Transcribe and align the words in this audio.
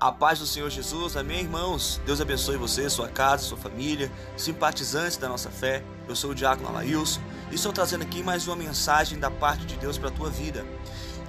A 0.00 0.10
paz 0.10 0.38
do 0.38 0.46
Senhor 0.46 0.70
Jesus, 0.70 1.14
amém, 1.14 1.40
irmãos? 1.40 2.00
Deus 2.06 2.22
abençoe 2.22 2.56
você, 2.56 2.88
sua 2.88 3.06
casa, 3.06 3.42
sua 3.42 3.58
família, 3.58 4.10
simpatizantes 4.34 5.18
da 5.18 5.28
nossa 5.28 5.50
fé. 5.50 5.84
Eu 6.08 6.16
sou 6.16 6.30
o 6.30 6.34
Diácono 6.34 6.70
Alailson 6.70 7.20
e 7.50 7.56
estou 7.56 7.70
trazendo 7.70 8.00
aqui 8.00 8.22
mais 8.22 8.48
uma 8.48 8.56
mensagem 8.56 9.18
da 9.18 9.30
parte 9.30 9.66
de 9.66 9.76
Deus 9.76 9.98
para 9.98 10.08
a 10.08 10.10
tua 10.10 10.30
vida. 10.30 10.64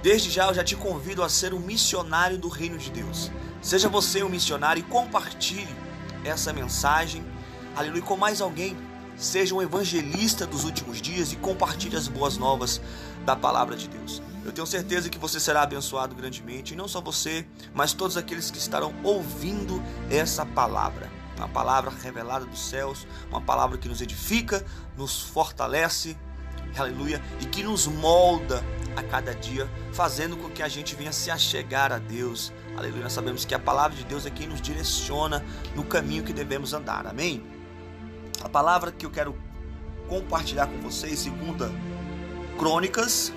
Desde 0.02 0.30
já 0.30 0.46
eu 0.46 0.54
já 0.54 0.64
te 0.64 0.74
convido 0.74 1.22
a 1.22 1.28
ser 1.28 1.52
um 1.52 1.58
missionário 1.58 2.38
do 2.38 2.48
reino 2.48 2.78
de 2.78 2.90
Deus. 2.90 3.30
Seja 3.60 3.90
você 3.90 4.22
um 4.22 4.30
missionário 4.30 4.80
e 4.80 4.84
compartilhe 4.84 5.76
essa 6.24 6.50
mensagem, 6.50 7.22
aleluia, 7.76 8.00
com 8.00 8.16
mais 8.16 8.40
alguém. 8.40 8.74
Seja 9.16 9.54
um 9.54 9.60
evangelista 9.60 10.46
dos 10.46 10.64
últimos 10.64 10.98
dias 11.02 11.30
e 11.30 11.36
compartilhe 11.36 11.94
as 11.94 12.08
boas 12.08 12.38
novas 12.38 12.80
da 13.26 13.36
palavra 13.36 13.76
de 13.76 13.86
Deus. 13.86 14.22
Eu 14.44 14.52
tenho 14.52 14.66
certeza 14.66 15.08
que 15.08 15.18
você 15.18 15.38
será 15.38 15.62
abençoado 15.62 16.14
grandemente, 16.14 16.74
e 16.74 16.76
não 16.76 16.88
só 16.88 17.00
você, 17.00 17.46
mas 17.72 17.92
todos 17.92 18.16
aqueles 18.16 18.50
que 18.50 18.58
estarão 18.58 18.92
ouvindo 19.04 19.82
essa 20.10 20.44
palavra. 20.44 21.10
Uma 21.36 21.48
palavra 21.48 21.90
revelada 21.90 22.44
dos 22.44 22.60
céus, 22.60 23.06
uma 23.30 23.40
palavra 23.40 23.78
que 23.78 23.88
nos 23.88 24.00
edifica, 24.00 24.64
nos 24.96 25.22
fortalece, 25.22 26.16
aleluia, 26.76 27.22
e 27.40 27.46
que 27.46 27.62
nos 27.62 27.86
molda 27.86 28.62
a 28.96 29.02
cada 29.02 29.34
dia, 29.34 29.70
fazendo 29.92 30.36
com 30.36 30.50
que 30.50 30.62
a 30.62 30.68
gente 30.68 30.94
venha 30.94 31.12
se 31.12 31.30
achegar 31.30 31.92
a 31.92 31.98
Deus. 31.98 32.52
Aleluia. 32.76 33.04
Nós 33.04 33.12
sabemos 33.12 33.44
que 33.44 33.54
a 33.54 33.58
palavra 33.58 33.96
de 33.96 34.04
Deus 34.04 34.26
é 34.26 34.30
quem 34.30 34.46
nos 34.46 34.60
direciona 34.60 35.44
no 35.74 35.84
caminho 35.84 36.24
que 36.24 36.32
devemos 36.32 36.72
andar. 36.72 37.06
Amém? 37.06 37.44
A 38.42 38.48
palavra 38.48 38.90
que 38.90 39.06
eu 39.06 39.10
quero 39.10 39.36
compartilhar 40.08 40.66
com 40.66 40.78
vocês, 40.80 41.20
segunda 41.20 41.70
Crônicas, 42.58 43.32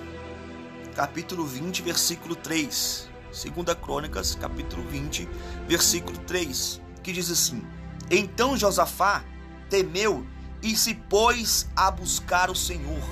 capítulo 0.96 1.44
20, 1.44 1.82
versículo 1.82 2.34
3. 2.34 3.10
Segunda 3.30 3.74
Crônicas, 3.74 4.34
capítulo 4.34 4.82
20, 4.82 5.28
versículo 5.68 6.16
3, 6.20 6.80
que 7.02 7.12
diz 7.12 7.30
assim: 7.30 7.62
Então 8.10 8.56
Josafá 8.56 9.22
temeu 9.68 10.26
e 10.62 10.74
se 10.74 10.94
pôs 10.94 11.68
a 11.76 11.90
buscar 11.90 12.48
o 12.48 12.54
Senhor 12.54 13.02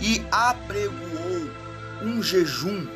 e 0.00 0.20
apregoou 0.32 1.48
um 2.02 2.20
jejum 2.20 2.88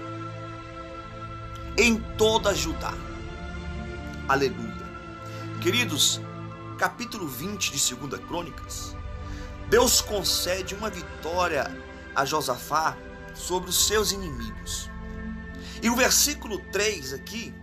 em 1.78 1.97
toda 2.19 2.53
Judá. 2.53 2.95
Aleluia. 4.27 4.75
Queridos, 5.61 6.20
capítulo 6.78 7.28
20 7.28 7.70
de 7.70 7.95
2 7.95 8.20
Crônicas, 8.27 8.97
Deus 9.70 10.00
concede 10.00 10.75
uma 10.75 10.91
vitória 10.91 11.70
a 12.17 12.25
Josafá 12.25 12.97
sobre 13.35 13.71
os 13.71 13.87
seus 13.87 14.13
inimigos. 14.13 14.91
E 15.83 15.91
o 15.91 15.97
versículo 15.97 16.59
3 16.71 17.13
aqui, 17.13 17.55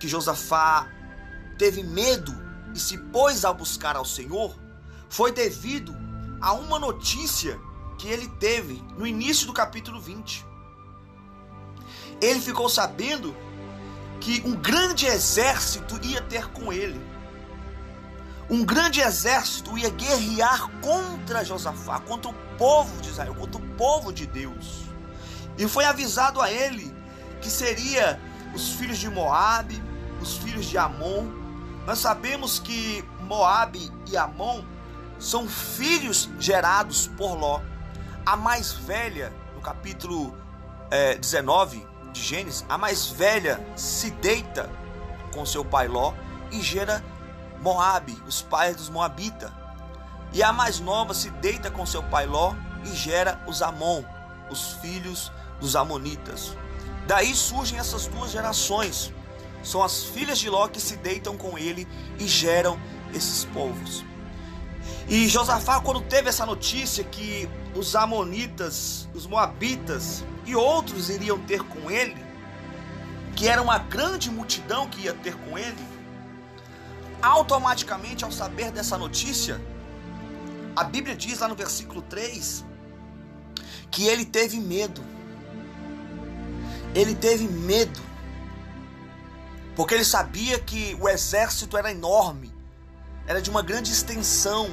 que 0.00 0.08
Josafá 0.08 0.88
teve 1.58 1.82
medo 1.82 2.34
e 2.74 2.78
se 2.78 2.96
pôs 2.96 3.44
a 3.44 3.52
buscar 3.52 3.96
ao 3.96 4.04
Senhor, 4.04 4.56
foi 5.08 5.32
devido 5.32 5.94
a 6.40 6.52
uma 6.52 6.78
notícia 6.78 7.58
que 7.98 8.08
ele 8.08 8.28
teve 8.38 8.82
no 8.96 9.06
início 9.06 9.46
do 9.46 9.52
capítulo 9.52 10.00
20. 10.00 10.44
Ele 12.20 12.40
ficou 12.40 12.68
sabendo 12.68 13.34
que 14.20 14.42
um 14.44 14.54
grande 14.54 15.06
exército 15.06 15.98
ia 16.02 16.20
ter 16.22 16.46
com 16.48 16.72
ele. 16.72 17.00
Um 18.48 18.64
grande 18.64 19.00
exército 19.00 19.76
ia 19.76 19.90
guerrear 19.90 20.70
contra 20.80 21.44
Josafá, 21.44 21.98
contra 22.00 22.30
o 22.30 22.34
povo 22.56 23.00
de 23.02 23.08
Israel, 23.08 23.34
contra 23.34 23.60
o 23.60 23.66
povo 23.76 24.12
de 24.12 24.24
Deus. 24.24 24.82
E 25.58 25.66
foi 25.66 25.84
avisado 25.84 26.40
a 26.40 26.50
ele 26.50 26.94
que 27.40 27.50
seria 27.50 28.20
os 28.54 28.70
filhos 28.72 28.98
de 28.98 29.10
Moabe, 29.10 29.82
os 30.20 30.36
filhos 30.36 30.66
de 30.66 30.78
Amon. 30.78 31.26
Nós 31.86 31.98
sabemos 31.98 32.60
que 32.60 33.04
Moabe 33.22 33.90
e 34.10 34.16
Amon 34.16 34.62
são 35.18 35.48
filhos 35.48 36.30
gerados 36.38 37.08
por 37.16 37.34
Ló. 37.34 37.60
A 38.24 38.36
mais 38.36 38.72
velha, 38.72 39.32
no 39.54 39.60
capítulo 39.60 40.36
é, 40.90 41.16
19 41.16 41.84
de 42.12 42.22
Gênesis, 42.22 42.64
a 42.68 42.78
mais 42.78 43.08
velha 43.08 43.64
se 43.74 44.10
deita 44.10 44.70
com 45.32 45.44
seu 45.44 45.64
pai 45.64 45.88
Ló 45.88 46.14
e 46.52 46.60
gera 46.60 47.02
Moabe, 47.60 48.20
os 48.26 48.42
pais 48.42 48.76
dos 48.76 48.88
Moabitas. 48.88 49.50
E 50.32 50.42
a 50.42 50.52
mais 50.52 50.80
nova 50.80 51.14
se 51.14 51.30
deita 51.30 51.70
com 51.70 51.86
seu 51.86 52.02
pai 52.02 52.26
Ló 52.26 52.54
e 52.84 52.94
gera 52.94 53.40
os 53.46 53.62
Amon, 53.62 54.02
os 54.50 54.72
filhos 54.74 55.32
dos 55.60 55.74
Amonitas. 55.76 56.56
Daí 57.06 57.34
surgem 57.34 57.78
essas 57.78 58.06
duas 58.06 58.30
gerações. 58.30 59.12
São 59.62 59.82
as 59.82 60.04
filhas 60.04 60.38
de 60.38 60.50
Ló 60.50 60.68
que 60.68 60.80
se 60.80 60.96
deitam 60.96 61.36
com 61.36 61.56
ele 61.56 61.86
e 62.18 62.26
geram 62.26 62.78
esses 63.14 63.44
povos. 63.46 64.04
E 65.08 65.28
Josafá, 65.28 65.80
quando 65.80 66.00
teve 66.00 66.28
essa 66.28 66.44
notícia 66.44 67.04
que 67.04 67.48
os 67.74 67.94
Amonitas, 67.94 69.08
os 69.14 69.26
Moabitas 69.26 70.24
e 70.44 70.54
outros 70.56 71.08
iriam 71.08 71.38
ter 71.38 71.62
com 71.62 71.90
ele, 71.90 72.24
que 73.36 73.48
era 73.48 73.62
uma 73.62 73.78
grande 73.78 74.30
multidão 74.30 74.88
que 74.88 75.02
ia 75.02 75.14
ter 75.14 75.36
com 75.36 75.56
ele, 75.56 75.95
automaticamente, 77.22 78.24
ao 78.24 78.32
saber 78.32 78.70
dessa 78.70 78.96
notícia, 78.96 79.60
a 80.74 80.84
Bíblia 80.84 81.16
diz 81.16 81.38
lá 81.38 81.48
no 81.48 81.54
versículo 81.54 82.02
3 82.02 82.64
que 83.90 84.06
ele 84.06 84.24
teve 84.24 84.58
medo. 84.58 85.02
Ele 86.94 87.14
teve 87.14 87.48
medo. 87.48 88.00
Porque 89.74 89.94
ele 89.94 90.04
sabia 90.04 90.58
que 90.58 90.96
o 91.00 91.08
exército 91.08 91.76
era 91.76 91.90
enorme, 91.90 92.52
era 93.26 93.42
de 93.42 93.50
uma 93.50 93.62
grande 93.62 93.92
extensão, 93.92 94.70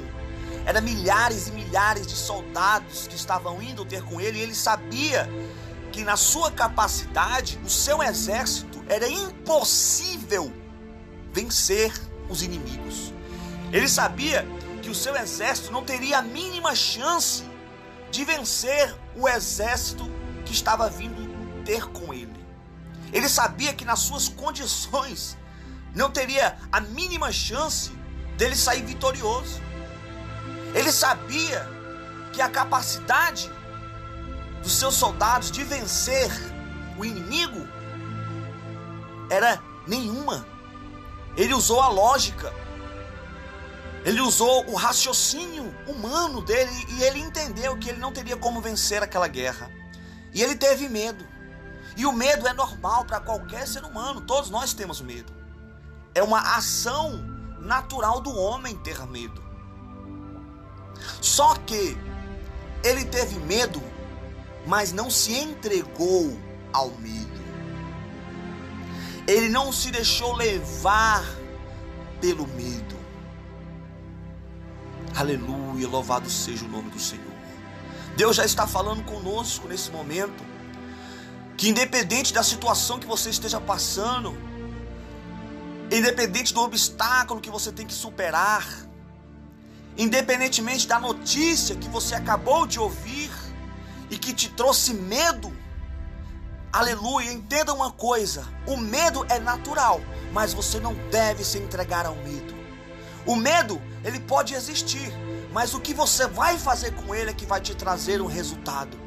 era 0.66 0.80
milhares 0.80 1.50
e 1.50 1.52
milhares 1.52 2.08
de 2.08 2.16
soldados 2.16 3.08
que 3.08 3.16
estavam 3.16 3.62
indo 3.62 3.84
ter 3.84 4.02
com 4.04 4.22
ele, 4.22 4.40
e 4.40 4.42
ele 4.42 4.56
sabia 4.56 5.30
que 5.92 6.04
na 6.04 6.16
sua 6.16 6.52
capacidade, 6.52 7.60
o 7.64 7.70
seu 7.70 8.02
exército 8.02 8.84
era 8.88 9.08
impossível 9.08 10.52
vencer 11.34 11.94
os 12.34 12.42
inimigos. 12.42 13.14
Ele 13.72 13.88
sabia 13.88 14.46
que 14.82 14.90
o 14.90 14.96
seu 14.96 15.16
exército 15.16 15.72
não 15.72 15.84
teria 15.84 16.18
a 16.18 16.22
mínima 16.22 16.76
chance 16.76 17.44
de 18.12 18.26
vencer 18.26 18.94
o 19.16 19.28
exército 19.28 20.10
que 20.46 20.52
estava 20.52 20.90
vindo 20.90 21.64
ter 21.64 21.86
com 21.88 22.14
ele. 22.14 22.44
Ele 23.12 23.30
sabia 23.30 23.74
que 23.74 23.86
nas 23.86 24.00
suas 24.00 24.28
condições 24.28 25.38
não 25.96 26.10
teria 26.10 26.58
a 26.72 26.82
mínima 26.82 27.32
chance 27.32 27.92
dele 28.38 28.56
sair 28.56 28.84
vitorioso. 28.84 29.62
Ele 30.74 30.92
sabia 30.92 31.70
que 32.34 32.42
a 32.42 32.50
capacidade 32.50 33.50
dos 34.62 34.74
seus 34.74 34.96
soldados 34.96 35.52
de 35.52 35.64
vencer 35.64 36.32
o 36.98 37.06
inimigo 37.06 37.68
era 39.30 39.62
nenhuma. 39.88 40.53
Ele 41.36 41.54
usou 41.54 41.82
a 41.82 41.90
lógica, 41.90 42.54
ele 44.06 44.22
usou 44.22 44.70
o 44.70 44.76
raciocínio 44.76 45.74
humano 45.88 46.42
dele 46.42 46.72
e 46.90 47.04
ele 47.04 47.20
entendeu 47.20 47.78
que 47.78 47.90
ele 47.90 48.00
não 48.00 48.12
teria 48.12 48.36
como 48.36 48.62
vencer 48.62 49.02
aquela 49.02 49.28
guerra. 49.28 49.72
E 50.34 50.42
ele 50.42 50.56
teve 50.56 50.90
medo. 50.90 51.26
E 51.96 52.06
o 52.06 52.12
medo 52.12 52.48
é 52.48 52.54
normal 52.54 53.06
para 53.06 53.20
qualquer 53.20 53.68
ser 53.68 53.84
humano, 53.84 54.22
todos 54.22 54.50
nós 54.50 54.74
temos 54.74 55.00
medo. 55.00 55.32
É 56.14 56.22
uma 56.22 56.56
ação 56.56 57.24
natural 57.60 58.20
do 58.20 58.36
homem 58.36 58.76
ter 58.78 59.00
medo. 59.08 59.42
Só 61.22 61.56
que 61.56 61.98
ele 62.84 63.06
teve 63.06 63.40
medo, 63.40 63.82
mas 64.66 64.92
não 64.92 65.10
se 65.10 65.34
entregou 65.34 66.38
ao 66.72 66.90
medo. 66.92 67.33
Ele 69.28 69.50
não 69.50 69.72
se 69.72 69.90
deixou 69.92 70.36
levar 70.36 71.24
pelo 72.20 72.48
medo. 72.48 72.96
Aleluia, 75.16 75.88
louvado 75.88 76.30
seja 76.30 76.66
o 76.66 76.68
nome 76.68 76.90
do 76.90 77.00
Senhor. 77.00 77.34
Deus 78.18 78.36
já 78.36 78.46
está 78.46 78.68
falando 78.68 79.04
conosco 79.04 79.68
nesse 79.68 79.92
momento. 79.92 80.44
Que 81.56 81.70
independente 81.70 82.34
da 82.34 82.44
situação 82.44 83.00
que 83.00 83.06
você 83.06 83.30
esteja 83.30 83.62
passando, 83.62 84.36
independente 85.92 86.54
do 86.54 86.62
obstáculo 86.62 87.40
que 87.40 87.50
você 87.50 87.72
tem 87.72 87.86
que 87.86 87.94
superar, 87.94 88.68
independentemente 89.98 90.88
da 90.88 91.00
notícia 91.00 91.76
que 91.76 91.88
você 91.88 92.16
acabou 92.16 92.66
de 92.66 92.80
ouvir 92.80 93.32
e 94.10 94.18
que 94.18 94.34
te 94.34 94.50
trouxe 94.50 94.94
medo, 94.94 95.56
aleluia, 96.74 97.32
entenda 97.32 97.74
uma 97.74 97.92
coisa: 97.92 98.46
o 98.68 98.76
medo 98.76 99.26
é 99.30 99.40
natural, 99.40 100.02
mas 100.34 100.54
você 100.54 100.80
não 100.80 100.96
deve 101.10 101.46
se 101.46 101.60
entregar 101.60 102.06
ao 102.06 102.16
medo. 102.16 102.54
O 103.26 103.36
medo, 103.36 103.82
ele 104.04 104.20
pode 104.20 104.54
existir, 104.54 105.14
mas 105.54 105.74
o 105.74 105.80
que 105.80 105.94
você 105.94 106.28
vai 106.28 106.58
fazer 106.58 106.92
com 106.96 107.16
ele 107.16 107.30
é 107.30 107.34
que 107.34 107.46
vai 107.46 107.62
te 107.62 107.76
trazer 107.76 108.22
um 108.22 108.26
resultado. 108.26 108.98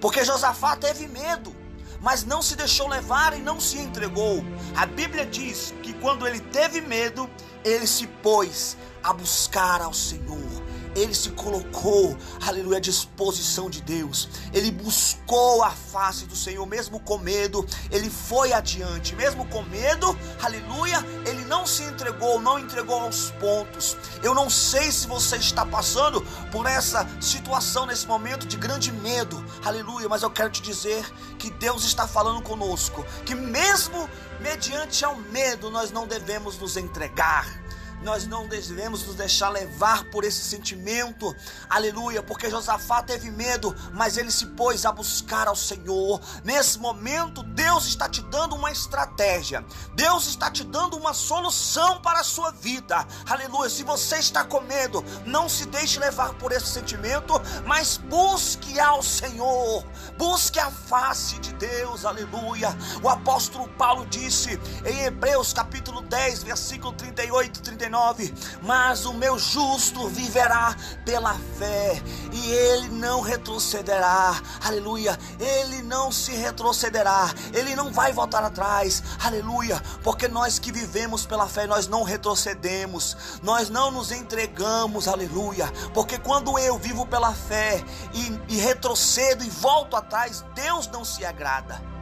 Porque 0.00 0.24
Josafá 0.24 0.76
teve 0.76 1.08
medo, 1.08 1.54
mas 2.00 2.24
não 2.24 2.40
se 2.40 2.56
deixou 2.56 2.88
levar 2.88 3.36
e 3.36 3.42
não 3.42 3.60
se 3.60 3.78
entregou. 3.78 4.42
A 4.74 4.86
Bíblia 4.86 5.26
diz 5.26 5.74
que 5.82 5.92
quando 5.94 6.26
ele 6.26 6.40
teve 6.40 6.80
medo, 6.80 7.28
ele 7.64 7.86
se 7.86 8.06
pôs 8.06 8.76
a 9.02 9.12
buscar 9.12 9.82
ao 9.82 9.92
Senhor 9.92 10.65
ele 10.96 11.14
se 11.14 11.30
colocou, 11.30 12.16
aleluia, 12.46 12.78
à 12.78 12.80
disposição 12.80 13.68
de 13.68 13.82
Deus. 13.82 14.28
Ele 14.52 14.70
buscou 14.70 15.62
a 15.62 15.70
face 15.70 16.24
do 16.24 16.34
Senhor, 16.34 16.66
mesmo 16.66 16.98
com 17.00 17.18
medo, 17.18 17.66
ele 17.90 18.08
foi 18.08 18.52
adiante, 18.52 19.14
mesmo 19.14 19.46
com 19.48 19.62
medo, 19.62 20.18
aleluia, 20.42 21.04
ele 21.26 21.44
não 21.44 21.66
se 21.66 21.82
entregou, 21.82 22.40
não 22.40 22.58
entregou 22.58 23.00
aos 23.00 23.30
pontos. 23.32 23.96
Eu 24.22 24.34
não 24.34 24.48
sei 24.48 24.90
se 24.90 25.06
você 25.06 25.36
está 25.36 25.64
passando 25.66 26.22
por 26.50 26.66
essa 26.66 27.06
situação 27.20 27.86
nesse 27.86 28.06
momento 28.06 28.46
de 28.46 28.56
grande 28.56 28.90
medo, 28.90 29.44
aleluia, 29.64 30.08
mas 30.08 30.22
eu 30.22 30.30
quero 30.30 30.50
te 30.50 30.62
dizer 30.62 31.04
que 31.38 31.50
Deus 31.50 31.84
está 31.84 32.08
falando 32.08 32.40
conosco, 32.42 33.04
que 33.24 33.34
mesmo 33.34 34.08
mediante 34.40 35.04
ao 35.04 35.16
medo, 35.16 35.70
nós 35.70 35.90
não 35.90 36.06
devemos 36.06 36.58
nos 36.58 36.76
entregar 36.76 37.65
nós 38.02 38.26
não 38.26 38.46
devemos 38.46 39.04
nos 39.04 39.16
deixar 39.16 39.48
levar 39.48 40.04
por 40.10 40.24
esse 40.24 40.42
sentimento, 40.42 41.34
aleluia, 41.68 42.22
porque 42.22 42.50
Josafá 42.50 43.02
teve 43.02 43.30
medo, 43.30 43.74
mas 43.92 44.16
ele 44.16 44.30
se 44.30 44.46
pôs 44.46 44.84
a 44.84 44.92
buscar 44.92 45.48
ao 45.48 45.56
Senhor. 45.56 46.20
Nesse 46.44 46.78
momento, 46.78 47.42
Deus 47.42 47.86
está 47.86 48.08
te 48.08 48.22
dando 48.22 48.54
uma 48.54 48.70
estratégia, 48.70 49.64
Deus 49.94 50.26
está 50.26 50.50
te 50.50 50.62
dando 50.62 50.96
uma 50.96 51.14
solução 51.14 52.00
para 52.00 52.20
a 52.20 52.24
sua 52.24 52.50
vida, 52.50 53.06
aleluia. 53.28 53.70
Se 53.70 53.82
você 53.82 54.16
está 54.16 54.44
com 54.44 54.60
medo, 54.60 55.04
não 55.24 55.48
se 55.48 55.66
deixe 55.66 55.98
levar 55.98 56.34
por 56.34 56.52
esse 56.52 56.66
sentimento, 56.66 57.32
mas 57.64 57.96
busque 57.96 58.78
ao 58.78 59.02
Senhor, 59.02 59.84
busque 60.16 60.58
a 60.58 60.70
face 60.70 61.38
de 61.38 61.52
Deus, 61.54 62.04
aleluia. 62.04 62.76
O 63.02 63.08
apóstolo 63.08 63.68
Paulo 63.70 64.06
disse 64.06 64.60
em 64.84 65.04
Hebreus 65.04 65.52
capítulo 65.52 66.02
10, 66.02 66.42
versículo 66.42 66.92
38 66.92 67.58
e 67.58 67.62
39. 67.62 67.85
39. 67.86 68.34
Mas 68.62 69.04
o 69.04 69.12
meu 69.12 69.38
justo 69.38 70.08
viverá 70.08 70.74
pela 71.04 71.34
fé, 71.58 72.02
e 72.32 72.50
ele 72.50 72.88
não 72.88 73.20
retrocederá. 73.20 74.40
Aleluia. 74.62 75.18
Ele 75.38 75.82
não 75.82 76.10
se 76.10 76.32
retrocederá. 76.32 77.32
Ele 77.52 77.74
não 77.74 77.92
vai 77.92 78.12
voltar 78.12 78.42
atrás. 78.42 79.02
Aleluia. 79.22 79.80
Porque 80.02 80.28
nós 80.28 80.58
que 80.58 80.72
vivemos 80.72 81.24
pela 81.26 81.48
fé, 81.48 81.66
nós 81.66 81.86
não 81.86 82.02
retrocedemos. 82.02 83.40
Nós 83.42 83.70
não 83.70 83.90
nos 83.90 84.10
entregamos. 84.10 85.08
Aleluia. 85.08 85.70
Porque 85.94 86.18
quando 86.18 86.58
eu 86.58 86.78
vivo 86.78 87.06
pela 87.06 87.32
fé 87.32 87.82
e, 88.12 88.54
e 88.54 88.58
retrocedo 88.58 89.44
e 89.44 89.50
volto 89.50 89.96
atrás, 89.96 90.44
Deus 90.54 90.86
não 90.88 91.04
se 91.04 91.24
agrada. 91.24 91.95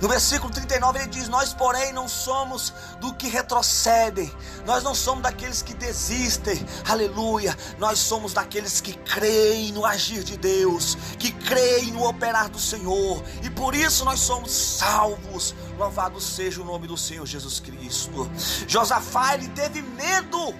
No 0.00 0.08
versículo 0.08 0.52
39 0.52 1.00
ele 1.00 1.08
diz: 1.08 1.28
Nós, 1.28 1.52
porém, 1.52 1.92
não 1.92 2.06
somos 2.06 2.72
do 3.00 3.12
que 3.14 3.28
retrocedem, 3.28 4.32
nós 4.64 4.82
não 4.84 4.94
somos 4.94 5.22
daqueles 5.22 5.60
que 5.60 5.74
desistem, 5.74 6.64
aleluia. 6.88 7.56
Nós 7.78 7.98
somos 7.98 8.32
daqueles 8.32 8.80
que 8.80 8.92
creem 8.92 9.72
no 9.72 9.84
agir 9.84 10.22
de 10.22 10.36
Deus, 10.36 10.96
que 11.18 11.32
creem 11.32 11.90
no 11.92 12.06
operar 12.06 12.48
do 12.48 12.60
Senhor, 12.60 13.22
e 13.42 13.50
por 13.50 13.74
isso 13.74 14.04
nós 14.04 14.20
somos 14.20 14.52
salvos. 14.52 15.54
Louvado 15.76 16.20
seja 16.20 16.62
o 16.62 16.64
nome 16.64 16.86
do 16.86 16.96
Senhor 16.96 17.26
Jesus 17.26 17.58
Cristo. 17.58 18.30
Josafá, 18.68 19.34
ele 19.34 19.48
teve 19.48 19.82
medo, 19.82 20.54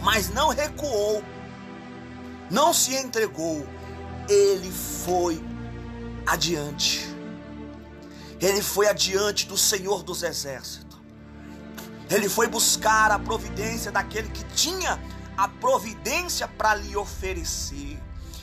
mas 0.00 0.30
não 0.30 0.48
recuou, 0.48 1.22
não 2.50 2.72
se 2.72 2.94
entregou, 2.94 3.66
ele 4.26 4.70
foi 4.70 5.42
adiante 6.26 7.11
ele 8.42 8.60
foi 8.60 8.88
adiante 8.88 9.46
do 9.46 9.56
Senhor 9.56 10.02
dos 10.02 10.24
Exércitos. 10.24 10.98
Ele 12.10 12.28
foi 12.28 12.48
buscar 12.48 13.12
a 13.12 13.18
providência 13.18 13.92
daquele 13.92 14.28
que 14.30 14.42
tinha 14.54 15.00
a 15.36 15.46
providência 15.46 16.48
para 16.48 16.74
lhe 16.74 16.96
oferecer. 16.96 17.98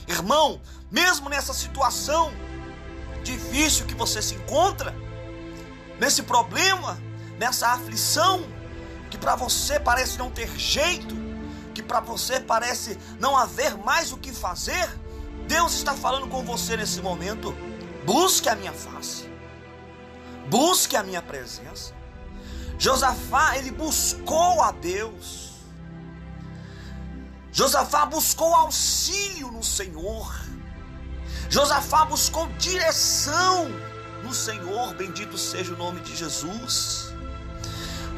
Irmão, 0.08 0.60
mesmo 0.90 1.28
nessa 1.28 1.52
situação 1.52 2.32
difícil 3.22 3.86
que 3.86 3.94
você 3.94 4.22
se 4.22 4.34
encontra, 4.34 4.96
nesse 6.00 6.22
problema, 6.22 6.98
nessa 7.38 7.68
aflição, 7.68 8.42
que 9.10 9.18
para 9.18 9.36
você 9.36 9.78
parece 9.78 10.18
não 10.18 10.30
ter 10.30 10.48
jeito, 10.58 11.14
que 11.74 11.82
para 11.82 12.00
você 12.00 12.40
parece 12.40 12.98
não 13.20 13.36
haver 13.36 13.76
mais 13.76 14.12
o 14.12 14.16
que 14.16 14.32
fazer, 14.32 14.88
Deus 15.46 15.74
está 15.74 15.94
falando 15.94 16.26
com 16.26 16.42
você 16.42 16.76
nesse 16.76 17.02
momento. 17.02 17.54
Busque 18.04 18.48
a 18.48 18.56
minha 18.56 18.72
face 18.72 19.29
busque 20.50 20.96
a 20.96 21.02
minha 21.02 21.22
presença. 21.22 21.94
Josafá, 22.78 23.56
ele 23.56 23.70
buscou 23.70 24.62
a 24.62 24.72
Deus. 24.72 25.50
Josafá 27.52 28.04
buscou 28.06 28.54
auxílio 28.54 29.50
no 29.50 29.62
Senhor. 29.62 30.34
Josafá 31.48 32.04
buscou 32.04 32.46
direção 32.58 33.68
no 34.22 34.34
Senhor. 34.34 34.94
Bendito 34.94 35.38
seja 35.38 35.72
o 35.72 35.76
nome 35.76 36.00
de 36.00 36.16
Jesus. 36.16 37.12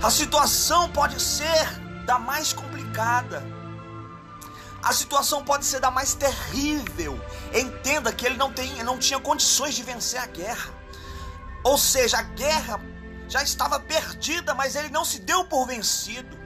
A 0.02 0.10
situação 0.10 0.90
pode 0.90 1.20
ser 1.20 1.80
da 2.06 2.18
mais 2.18 2.52
complicada. 2.52 3.42
A 4.82 4.92
situação 4.92 5.44
pode 5.44 5.64
ser 5.64 5.80
da 5.80 5.90
mais 5.90 6.14
terrível. 6.14 7.20
Entenda 7.54 8.12
que 8.12 8.26
ele 8.26 8.36
não, 8.36 8.52
tem, 8.52 8.82
não 8.82 8.98
tinha 8.98 9.20
condições 9.20 9.74
de 9.74 9.82
vencer 9.82 10.20
a 10.20 10.26
guerra. 10.26 10.81
Ou 11.64 11.78
seja, 11.78 12.18
a 12.18 12.22
guerra 12.22 12.80
já 13.28 13.42
estava 13.42 13.78
perdida, 13.78 14.54
mas 14.54 14.74
ele 14.74 14.88
não 14.90 15.04
se 15.04 15.20
deu 15.20 15.44
por 15.44 15.66
vencido. 15.66 16.36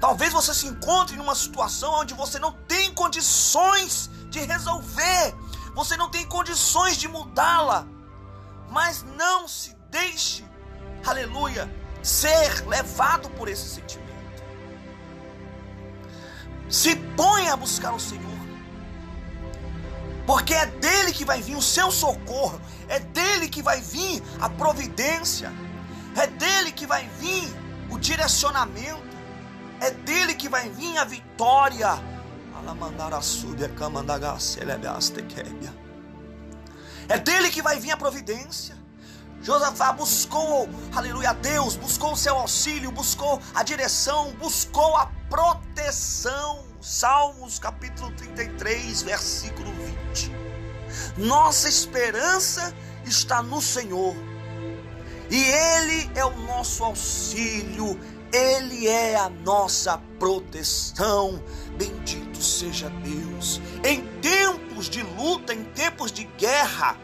Talvez 0.00 0.32
você 0.32 0.54
se 0.54 0.66
encontre 0.66 1.16
em 1.16 1.20
uma 1.20 1.34
situação 1.34 1.92
onde 2.00 2.14
você 2.14 2.38
não 2.38 2.52
tem 2.52 2.92
condições 2.94 4.08
de 4.30 4.40
resolver, 4.40 5.34
você 5.74 5.96
não 5.96 6.08
tem 6.08 6.26
condições 6.26 6.96
de 6.96 7.06
mudá-la, 7.06 7.86
mas 8.70 9.02
não 9.02 9.46
se 9.46 9.76
deixe, 9.90 10.44
aleluia, 11.06 11.68
ser 12.02 12.66
levado 12.66 13.28
por 13.30 13.48
esse 13.48 13.68
sentimento. 13.68 14.10
Se 16.70 16.96
ponha 16.96 17.52
a 17.52 17.56
buscar 17.56 17.92
o 17.92 18.00
Senhor 18.00 18.30
porque 20.30 20.54
é 20.54 20.64
dele 20.64 21.12
que 21.12 21.24
vai 21.24 21.42
vir 21.42 21.56
o 21.56 21.62
seu 21.62 21.90
socorro, 21.90 22.60
é 22.90 22.98
dele 22.98 23.48
que 23.48 23.62
vai 23.62 23.80
vir 23.80 24.20
a 24.40 24.48
providência, 24.50 25.52
é 26.16 26.26
dele 26.26 26.72
que 26.72 26.86
vai 26.86 27.08
vir 27.20 27.48
o 27.88 27.96
direcionamento, 27.98 29.16
é 29.80 29.92
dele 29.92 30.34
que 30.34 30.48
vai 30.48 30.68
vir 30.68 30.98
a 30.98 31.04
vitória. 31.04 32.02
É 37.08 37.16
dele 37.16 37.48
que 37.48 37.62
vai 37.62 37.78
vir 37.78 37.92
a 37.92 37.96
providência. 37.96 38.76
Josafá 39.40 39.92
buscou, 39.92 40.68
aleluia, 40.94 41.32
Deus, 41.32 41.76
buscou 41.76 42.12
o 42.12 42.16
seu 42.16 42.36
auxílio, 42.36 42.90
buscou 42.90 43.40
a 43.54 43.62
direção, 43.62 44.32
buscou 44.32 44.96
a 44.96 45.06
proteção. 45.30 46.68
Salmos 46.80 47.58
capítulo 47.58 48.10
33, 48.16 49.02
versículo 49.02 49.70
20. 49.72 49.79
Nossa 51.16 51.68
esperança 51.68 52.74
está 53.04 53.42
no 53.42 53.60
Senhor, 53.60 54.14
e 55.30 55.42
Ele 55.42 56.10
é 56.14 56.24
o 56.24 56.36
nosso 56.40 56.82
auxílio, 56.82 57.98
Ele 58.32 58.88
é 58.88 59.16
a 59.16 59.28
nossa 59.28 59.98
proteção. 60.18 61.42
Bendito 61.76 62.42
seja 62.42 62.90
Deus. 62.90 63.60
Em 63.84 64.04
tempos 64.20 64.88
de 64.88 65.02
luta, 65.02 65.54
em 65.54 65.64
tempos 65.64 66.10
de 66.10 66.24
guerra, 66.24 66.96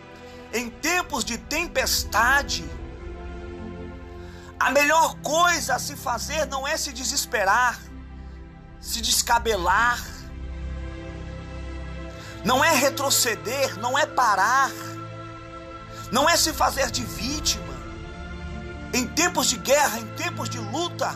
em 0.52 0.68
tempos 0.68 1.24
de 1.24 1.38
tempestade, 1.38 2.64
a 4.58 4.70
melhor 4.70 5.14
coisa 5.20 5.74
a 5.74 5.78
se 5.78 5.94
fazer 5.94 6.46
não 6.46 6.66
é 6.66 6.76
se 6.76 6.92
desesperar, 6.92 7.80
se 8.80 9.00
descabelar, 9.00 10.02
não 12.46 12.64
é 12.64 12.74
retroceder, 12.74 13.78
não 13.78 13.98
é 13.98 14.06
parar, 14.06 14.70
não 16.10 16.26
é 16.26 16.34
se 16.36 16.54
fazer 16.54 16.90
de 16.90 17.04
vítima. 17.04 17.76
Em 18.94 19.06
tempos 19.06 19.48
de 19.48 19.58
guerra, 19.58 19.98
em 19.98 20.06
tempos 20.14 20.48
de 20.48 20.58
luta, 20.58 21.14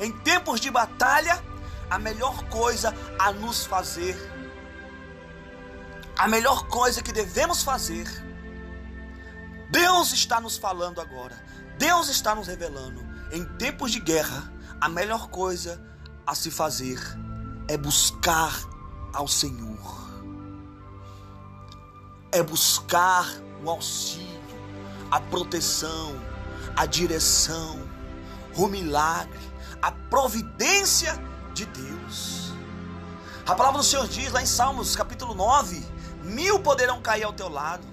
em 0.00 0.10
tempos 0.10 0.60
de 0.60 0.70
batalha, 0.70 1.42
a 1.90 1.98
melhor 1.98 2.44
coisa 2.44 2.94
a 3.18 3.30
nos 3.32 3.66
fazer, 3.66 4.16
a 6.16 6.26
melhor 6.26 6.66
coisa 6.68 7.02
que 7.02 7.12
devemos 7.12 7.62
fazer 7.62 8.06
Deus 9.70 10.12
está 10.12 10.40
nos 10.40 10.56
falando 10.56 11.00
agora. 11.00 11.36
Deus 11.78 12.08
está 12.08 12.34
nos 12.34 12.46
revelando. 12.46 13.06
Em 13.30 13.44
tempos 13.44 13.92
de 13.92 14.00
guerra, 14.00 14.50
a 14.80 14.88
melhor 14.88 15.28
coisa 15.28 15.80
a 16.26 16.34
se 16.34 16.50
fazer 16.50 16.98
é 17.68 17.76
buscar 17.76 18.52
ao 19.12 19.28
Senhor. 19.28 20.07
É 22.30 22.42
buscar 22.42 23.26
o 23.64 23.70
auxílio, 23.70 24.28
a 25.10 25.20
proteção, 25.20 26.14
a 26.76 26.84
direção, 26.84 27.80
o 28.56 28.66
milagre, 28.66 29.40
a 29.80 29.90
providência 29.90 31.18
de 31.54 31.64
Deus. 31.66 32.52
A 33.46 33.54
palavra 33.54 33.78
do 33.78 33.84
Senhor 33.84 34.06
diz 34.06 34.30
lá 34.30 34.42
em 34.42 34.46
Salmos 34.46 34.94
capítulo 34.94 35.34
9: 35.34 35.82
mil 36.22 36.60
poderão 36.60 37.00
cair 37.00 37.24
ao 37.24 37.32
teu 37.32 37.48
lado, 37.48 37.86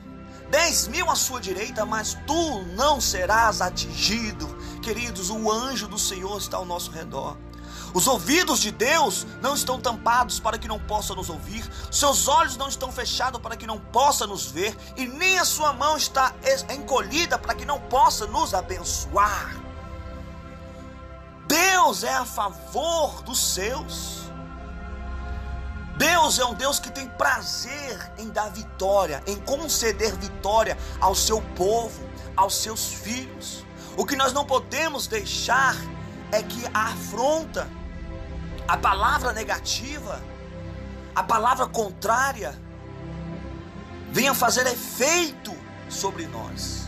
dez 0.49 0.87
mil 0.87 1.09
à 1.09 1.15
sua 1.15 1.39
direita, 1.39 1.85
mas 1.85 2.17
tu 2.27 2.61
não 2.75 2.99
serás 2.99 3.61
atingido. 3.61 4.47
Queridos, 4.81 5.29
o 5.29 5.49
anjo 5.49 5.87
do 5.87 5.97
Senhor 5.97 6.37
está 6.37 6.57
ao 6.57 6.65
nosso 6.65 6.91
redor. 6.91 7.37
Os 7.95 8.07
ouvidos 8.07 8.59
de 8.59 8.71
Deus 8.71 9.25
não 9.41 9.55
estão 9.55 9.79
tampados 9.79 10.37
para 10.37 10.57
que 10.57 10.67
não 10.67 10.77
possa 10.77 11.15
nos 11.15 11.29
ouvir, 11.29 11.63
seus 11.89 12.27
olhos 12.27 12.57
não 12.57 12.67
estão 12.67 12.91
fechados 12.91 13.39
para 13.39 13.55
que 13.55 13.65
não 13.65 13.79
possa 13.79 14.27
nos 14.27 14.47
ver, 14.51 14.75
e 14.97 15.07
nem 15.07 15.39
a 15.39 15.45
sua 15.45 15.71
mão 15.71 15.95
está 15.95 16.33
encolhida 16.69 17.39
para 17.39 17.55
que 17.55 17.63
não 17.63 17.79
possa 17.79 18.27
nos 18.27 18.53
abençoar. 18.53 19.55
Deus 21.47 22.03
é 22.03 22.13
a 22.13 22.25
favor 22.25 23.21
dos 23.23 23.53
seus. 23.53 24.25
Deus 25.97 26.37
é 26.37 26.43
um 26.43 26.53
Deus 26.53 26.79
que 26.81 26.91
tem 26.91 27.07
prazer 27.07 28.11
em 28.17 28.27
dar 28.27 28.49
vitória, 28.49 29.23
em 29.25 29.37
conceder 29.37 30.13
vitória 30.17 30.77
ao 30.99 31.15
seu 31.15 31.41
povo, 31.55 32.09
aos 32.35 32.55
seus 32.55 32.91
filhos. 32.91 33.65
O 33.95 34.05
que 34.05 34.17
nós 34.17 34.33
não 34.33 34.45
podemos 34.45 35.07
deixar 35.07 35.77
é 36.31 36.43
que 36.43 36.65
a 36.73 36.87
afronta, 36.87 37.69
a 38.67 38.77
palavra 38.77 39.31
negativa, 39.31 40.21
a 41.13 41.23
palavra 41.23 41.67
contrária, 41.67 42.59
venha 44.11 44.33
fazer 44.33 44.65
efeito 44.67 45.55
sobre 45.89 46.25
nós. 46.27 46.85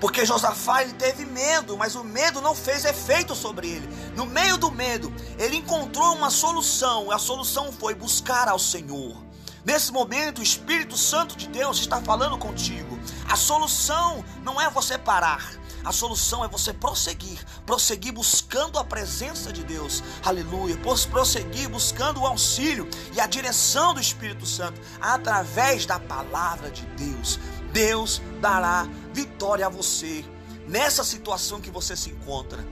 Porque 0.00 0.26
Josafá 0.26 0.82
ele 0.82 0.94
teve 0.94 1.24
medo, 1.24 1.76
mas 1.76 1.94
o 1.94 2.02
medo 2.02 2.40
não 2.40 2.56
fez 2.56 2.84
efeito 2.84 3.36
sobre 3.36 3.68
ele. 3.68 3.88
No 4.16 4.26
meio 4.26 4.56
do 4.56 4.70
medo, 4.70 5.12
ele 5.38 5.56
encontrou 5.56 6.16
uma 6.16 6.28
solução. 6.28 7.12
A 7.12 7.18
solução 7.18 7.70
foi 7.72 7.94
buscar 7.94 8.48
ao 8.48 8.58
Senhor. 8.58 9.16
Nesse 9.64 9.92
momento, 9.92 10.40
o 10.40 10.42
Espírito 10.42 10.96
Santo 10.96 11.36
de 11.36 11.46
Deus 11.46 11.78
está 11.78 12.00
falando 12.00 12.36
contigo. 12.36 12.98
A 13.28 13.36
solução 13.36 14.24
não 14.42 14.60
é 14.60 14.68
você 14.68 14.98
parar. 14.98 15.52
A 15.84 15.90
solução 15.90 16.44
é 16.44 16.48
você 16.48 16.72
prosseguir, 16.72 17.44
prosseguir 17.66 18.12
buscando 18.12 18.78
a 18.78 18.84
presença 18.84 19.52
de 19.52 19.64
Deus, 19.64 20.02
aleluia, 20.24 20.78
prosseguir 21.10 21.68
buscando 21.68 22.20
o 22.20 22.26
auxílio 22.26 22.88
e 23.12 23.20
a 23.20 23.26
direção 23.26 23.92
do 23.92 24.00
Espírito 24.00 24.46
Santo 24.46 24.80
através 25.00 25.84
da 25.84 25.98
palavra 25.98 26.70
de 26.70 26.86
Deus. 26.96 27.38
Deus 27.72 28.22
dará 28.40 28.86
vitória 29.12 29.66
a 29.66 29.68
você 29.68 30.24
nessa 30.68 31.02
situação 31.02 31.60
que 31.60 31.70
você 31.70 31.96
se 31.96 32.10
encontra, 32.10 32.64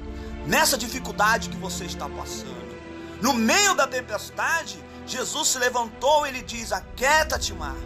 nessa 0.47 0.79
dificuldade 0.79 1.49
que 1.49 1.57
você 1.57 1.85
está 1.85 2.09
passando. 2.09 2.71
No 3.21 3.35
meio 3.35 3.75
da 3.75 3.87
tempestade, 3.87 4.83
Jesus 5.07 5.49
se 5.49 5.59
levantou 5.59 6.27
e 6.27 6.31
ele 6.31 6.43
diz: 6.43 6.73
Aquieta-te, 6.73 7.53
mar, 7.53 7.77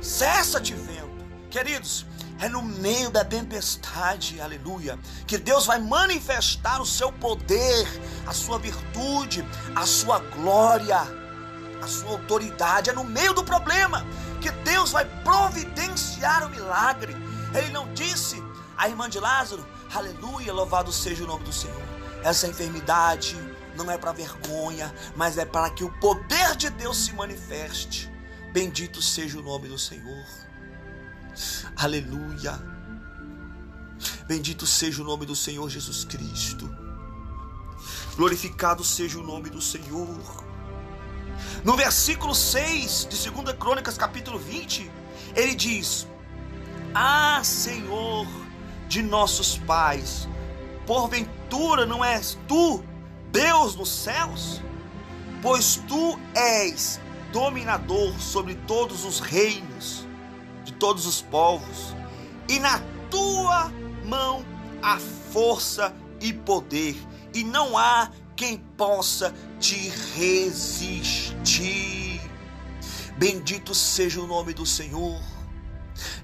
cessa-te, 0.00 0.74
vento. 0.74 1.10
Queridos, 1.50 2.06
é 2.40 2.48
no 2.48 2.62
meio 2.62 3.10
da 3.10 3.22
tempestade, 3.22 4.40
aleluia, 4.40 4.98
que 5.26 5.36
Deus 5.36 5.66
vai 5.66 5.78
manifestar 5.78 6.80
o 6.80 6.86
seu 6.86 7.12
poder, 7.12 7.86
a 8.26 8.32
sua 8.32 8.58
virtude, 8.58 9.46
a 9.76 9.84
sua 9.84 10.18
glória, 10.20 11.00
a 11.82 11.86
sua 11.86 12.12
autoridade. 12.12 12.88
É 12.88 12.92
no 12.94 13.04
meio 13.04 13.34
do 13.34 13.44
problema 13.44 14.06
que 14.40 14.50
Deus 14.50 14.90
vai 14.90 15.04
providenciar 15.22 16.46
o 16.46 16.50
milagre. 16.50 17.14
Ele 17.54 17.68
não 17.68 17.92
disse 17.92 18.42
à 18.76 18.88
irmã 18.88 19.08
de 19.08 19.20
Lázaro, 19.20 19.66
aleluia, 19.94 20.52
louvado 20.52 20.90
seja 20.90 21.24
o 21.24 21.26
nome 21.26 21.44
do 21.44 21.52
Senhor. 21.52 21.82
Essa 22.24 22.46
enfermidade 22.46 23.36
não 23.76 23.90
é 23.90 23.98
para 23.98 24.12
vergonha, 24.12 24.94
mas 25.14 25.36
é 25.36 25.44
para 25.44 25.68
que 25.68 25.84
o 25.84 25.92
poder 26.00 26.56
de 26.56 26.70
Deus 26.70 27.04
se 27.04 27.12
manifeste. 27.12 28.10
Bendito 28.50 29.02
seja 29.02 29.38
o 29.38 29.42
nome 29.42 29.68
do 29.68 29.78
Senhor. 29.78 30.49
Aleluia. 31.76 32.60
Bendito 34.26 34.66
seja 34.66 35.02
o 35.02 35.04
nome 35.04 35.26
do 35.26 35.34
Senhor 35.34 35.68
Jesus 35.68 36.04
Cristo. 36.04 36.68
Glorificado 38.16 38.84
seja 38.84 39.18
o 39.18 39.22
nome 39.22 39.50
do 39.50 39.60
Senhor. 39.60 40.44
No 41.64 41.76
versículo 41.76 42.34
6 42.34 43.08
de 43.10 43.30
2 43.30 43.56
Crônicas, 43.56 43.96
capítulo 43.96 44.38
20, 44.38 44.90
ele 45.34 45.54
diz: 45.54 46.06
Ah, 46.94 47.40
Senhor 47.42 48.26
de 48.88 49.02
nossos 49.02 49.58
pais, 49.58 50.28
porventura 50.86 51.86
não 51.86 52.04
és 52.04 52.38
tu 52.46 52.84
Deus 53.30 53.74
nos 53.74 53.88
céus? 53.88 54.62
Pois 55.40 55.76
tu 55.88 56.18
és 56.34 57.00
dominador 57.32 58.18
sobre 58.20 58.54
todos 58.54 59.04
os 59.04 59.20
reinos 59.20 60.06
todos 60.80 61.06
os 61.06 61.22
povos, 61.22 61.94
e 62.48 62.58
na 62.58 62.82
tua 63.10 63.70
mão 64.04 64.44
há 64.82 64.98
força 64.98 65.94
e 66.20 66.32
poder, 66.32 66.96
e 67.32 67.44
não 67.44 67.78
há 67.78 68.10
quem 68.34 68.58
possa 68.76 69.32
te 69.60 69.92
resistir. 70.16 71.40
Bendito 73.16 73.74
seja 73.74 74.20
o 74.20 74.26
nome 74.26 74.54
do 74.54 74.64
Senhor. 74.64 75.20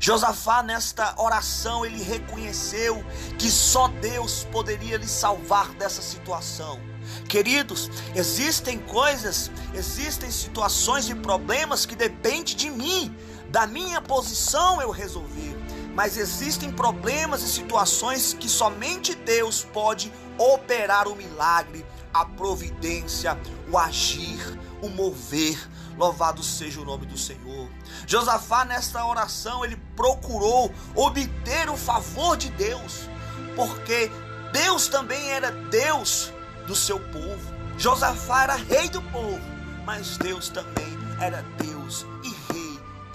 Josafá, 0.00 0.62
nesta 0.62 1.14
oração, 1.20 1.84
ele 1.84 2.02
reconheceu 2.02 3.04
que 3.38 3.50
só 3.50 3.88
Deus 3.88 4.46
poderia 4.50 4.96
lhe 4.96 5.06
salvar 5.06 5.68
dessa 5.74 6.00
situação. 6.00 6.80
Queridos, 7.28 7.90
existem 8.14 8.78
coisas, 8.78 9.50
existem 9.74 10.30
situações 10.30 11.08
e 11.10 11.14
problemas 11.14 11.84
que 11.84 11.94
dependem 11.94 12.56
de 12.56 12.70
mim, 12.70 13.14
da 13.50 13.66
minha 13.66 14.00
posição 14.00 14.80
eu 14.80 14.90
resolver. 14.90 15.56
Mas 15.94 16.16
existem 16.16 16.70
problemas 16.70 17.42
e 17.42 17.48
situações 17.48 18.34
que 18.34 18.48
somente 18.48 19.14
Deus 19.14 19.64
pode 19.72 20.12
operar 20.36 21.08
o 21.08 21.16
milagre, 21.16 21.86
a 22.12 22.24
providência, 22.24 23.38
o 23.70 23.78
agir, 23.78 24.58
o 24.82 24.88
mover. 24.88 25.58
Louvado 25.96 26.42
seja 26.42 26.80
o 26.80 26.84
nome 26.84 27.06
do 27.06 27.16
Senhor. 27.16 27.70
Josafá, 28.06 28.64
nesta 28.64 29.06
oração, 29.06 29.64
ele 29.64 29.76
procurou 29.96 30.70
obter 30.94 31.70
o 31.70 31.76
favor 31.76 32.36
de 32.36 32.50
Deus, 32.50 33.08
porque 33.54 34.10
Deus 34.52 34.88
também 34.88 35.30
era 35.30 35.50
Deus 35.50 36.30
do 36.66 36.76
seu 36.76 37.00
povo. 37.00 37.56
Josafá 37.78 38.42
era 38.42 38.54
rei 38.56 38.90
do 38.90 39.00
povo, 39.00 39.40
mas 39.86 40.18
Deus 40.18 40.50
também 40.50 40.98
era 41.18 41.42
Deus 41.56 41.75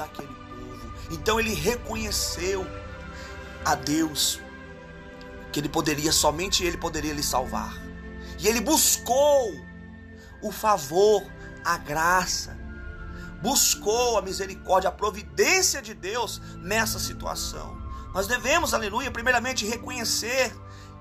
daquele 0.02 0.28
povo. 0.28 0.94
Então 1.12 1.40
ele 1.40 1.54
reconheceu 1.54 2.66
a 3.64 3.76
Deus 3.76 4.40
que 5.52 5.60
ele 5.60 5.70
poderia, 5.70 6.12
somente 6.12 6.64
ele 6.64 6.78
poderia 6.78 7.14
lhe 7.14 7.24
salvar. 7.24 7.74
E 8.40 8.48
ele 8.48 8.62
buscou 8.62 9.54
o 10.42 10.52
favor, 10.52 11.24
a 11.64 11.78
graça, 11.78 12.58
buscou 13.42 14.18
a 14.18 14.22
misericórdia, 14.22 14.90
a 14.90 14.94
providência 14.94 15.82
de 15.82 15.94
Deus 15.94 16.42
nessa 16.58 17.00
situação. 17.00 17.80
Nós 18.14 18.28
devemos, 18.28 18.74
aleluia, 18.74 19.12
primeiramente 19.12 19.66
reconhecer 19.66 20.54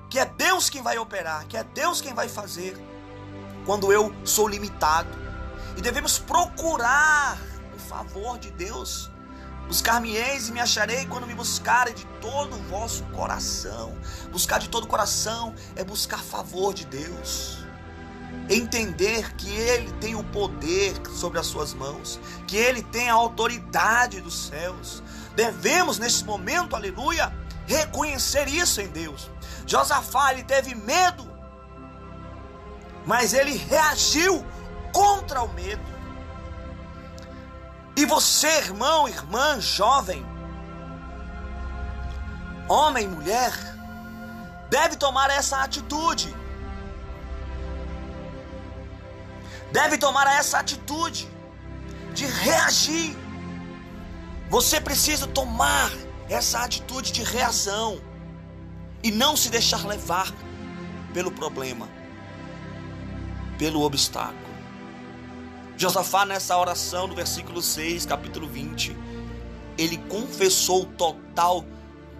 que 0.08 0.18
é 0.18 0.26
Deus 0.26 0.68
quem 0.68 0.82
vai 0.82 0.98
operar, 0.98 1.46
que 1.46 1.56
é 1.56 1.64
Deus 1.64 2.00
quem 2.00 2.12
vai 2.12 2.28
fazer 2.28 2.76
quando 3.64 3.92
eu 3.92 4.14
sou 4.24 4.48
limitado. 4.48 5.08
E 5.76 5.80
devemos 5.80 6.18
procurar 6.18 7.38
favor 7.90 8.38
de 8.38 8.50
Deus 8.52 9.10
Buscar-me-eis 9.70 10.48
e 10.48 10.52
me 10.52 10.58
acharei 10.58 11.06
quando 11.06 11.28
me 11.28 11.32
buscarem 11.32 11.94
de 11.94 12.04
todo 12.20 12.56
o 12.56 12.62
vosso 12.64 13.04
coração. 13.04 13.96
Buscar 14.32 14.58
de 14.58 14.68
todo 14.68 14.82
o 14.82 14.88
coração 14.88 15.54
é 15.76 15.84
buscar 15.84 16.18
favor 16.18 16.74
de 16.74 16.84
Deus. 16.86 17.58
Entender 18.48 19.32
que 19.36 19.48
Ele 19.48 19.92
tem 20.00 20.16
o 20.16 20.24
poder 20.24 21.00
sobre 21.12 21.38
as 21.38 21.46
suas 21.46 21.72
mãos, 21.72 22.18
que 22.48 22.56
Ele 22.56 22.82
tem 22.82 23.10
a 23.10 23.14
autoridade 23.14 24.20
dos 24.20 24.48
céus. 24.48 25.04
Devemos, 25.36 26.00
nesse 26.00 26.24
momento, 26.24 26.74
aleluia, 26.74 27.32
reconhecer 27.64 28.48
isso 28.48 28.80
em 28.80 28.88
Deus. 28.88 29.30
Josafá, 29.68 30.32
ele 30.32 30.42
teve 30.42 30.74
medo, 30.74 31.30
mas 33.06 33.32
ele 33.34 33.56
reagiu 33.56 34.44
contra 34.92 35.42
o 35.42 35.52
medo. 35.52 35.89
E 38.00 38.06
você, 38.06 38.46
irmão, 38.46 39.06
irmã, 39.06 39.60
jovem, 39.60 40.24
homem, 42.66 43.06
mulher, 43.06 43.52
deve 44.70 44.96
tomar 44.96 45.28
essa 45.28 45.58
atitude. 45.58 46.34
Deve 49.70 49.98
tomar 49.98 50.26
essa 50.28 50.60
atitude 50.60 51.28
de 52.14 52.24
reagir. 52.24 53.14
Você 54.48 54.80
precisa 54.80 55.26
tomar 55.26 55.92
essa 56.26 56.60
atitude 56.60 57.12
de 57.12 57.22
reação 57.22 58.00
e 59.02 59.10
não 59.10 59.36
se 59.36 59.50
deixar 59.50 59.86
levar 59.86 60.32
pelo 61.12 61.30
problema, 61.30 61.86
pelo 63.58 63.82
obstáculo. 63.82 64.49
Josafá, 65.80 66.26
nessa 66.26 66.58
oração, 66.58 67.06
no 67.06 67.14
versículo 67.14 67.62
6, 67.62 68.04
capítulo 68.04 68.46
20, 68.46 68.94
ele 69.78 69.96
confessou 70.10 70.84
total 70.84 71.64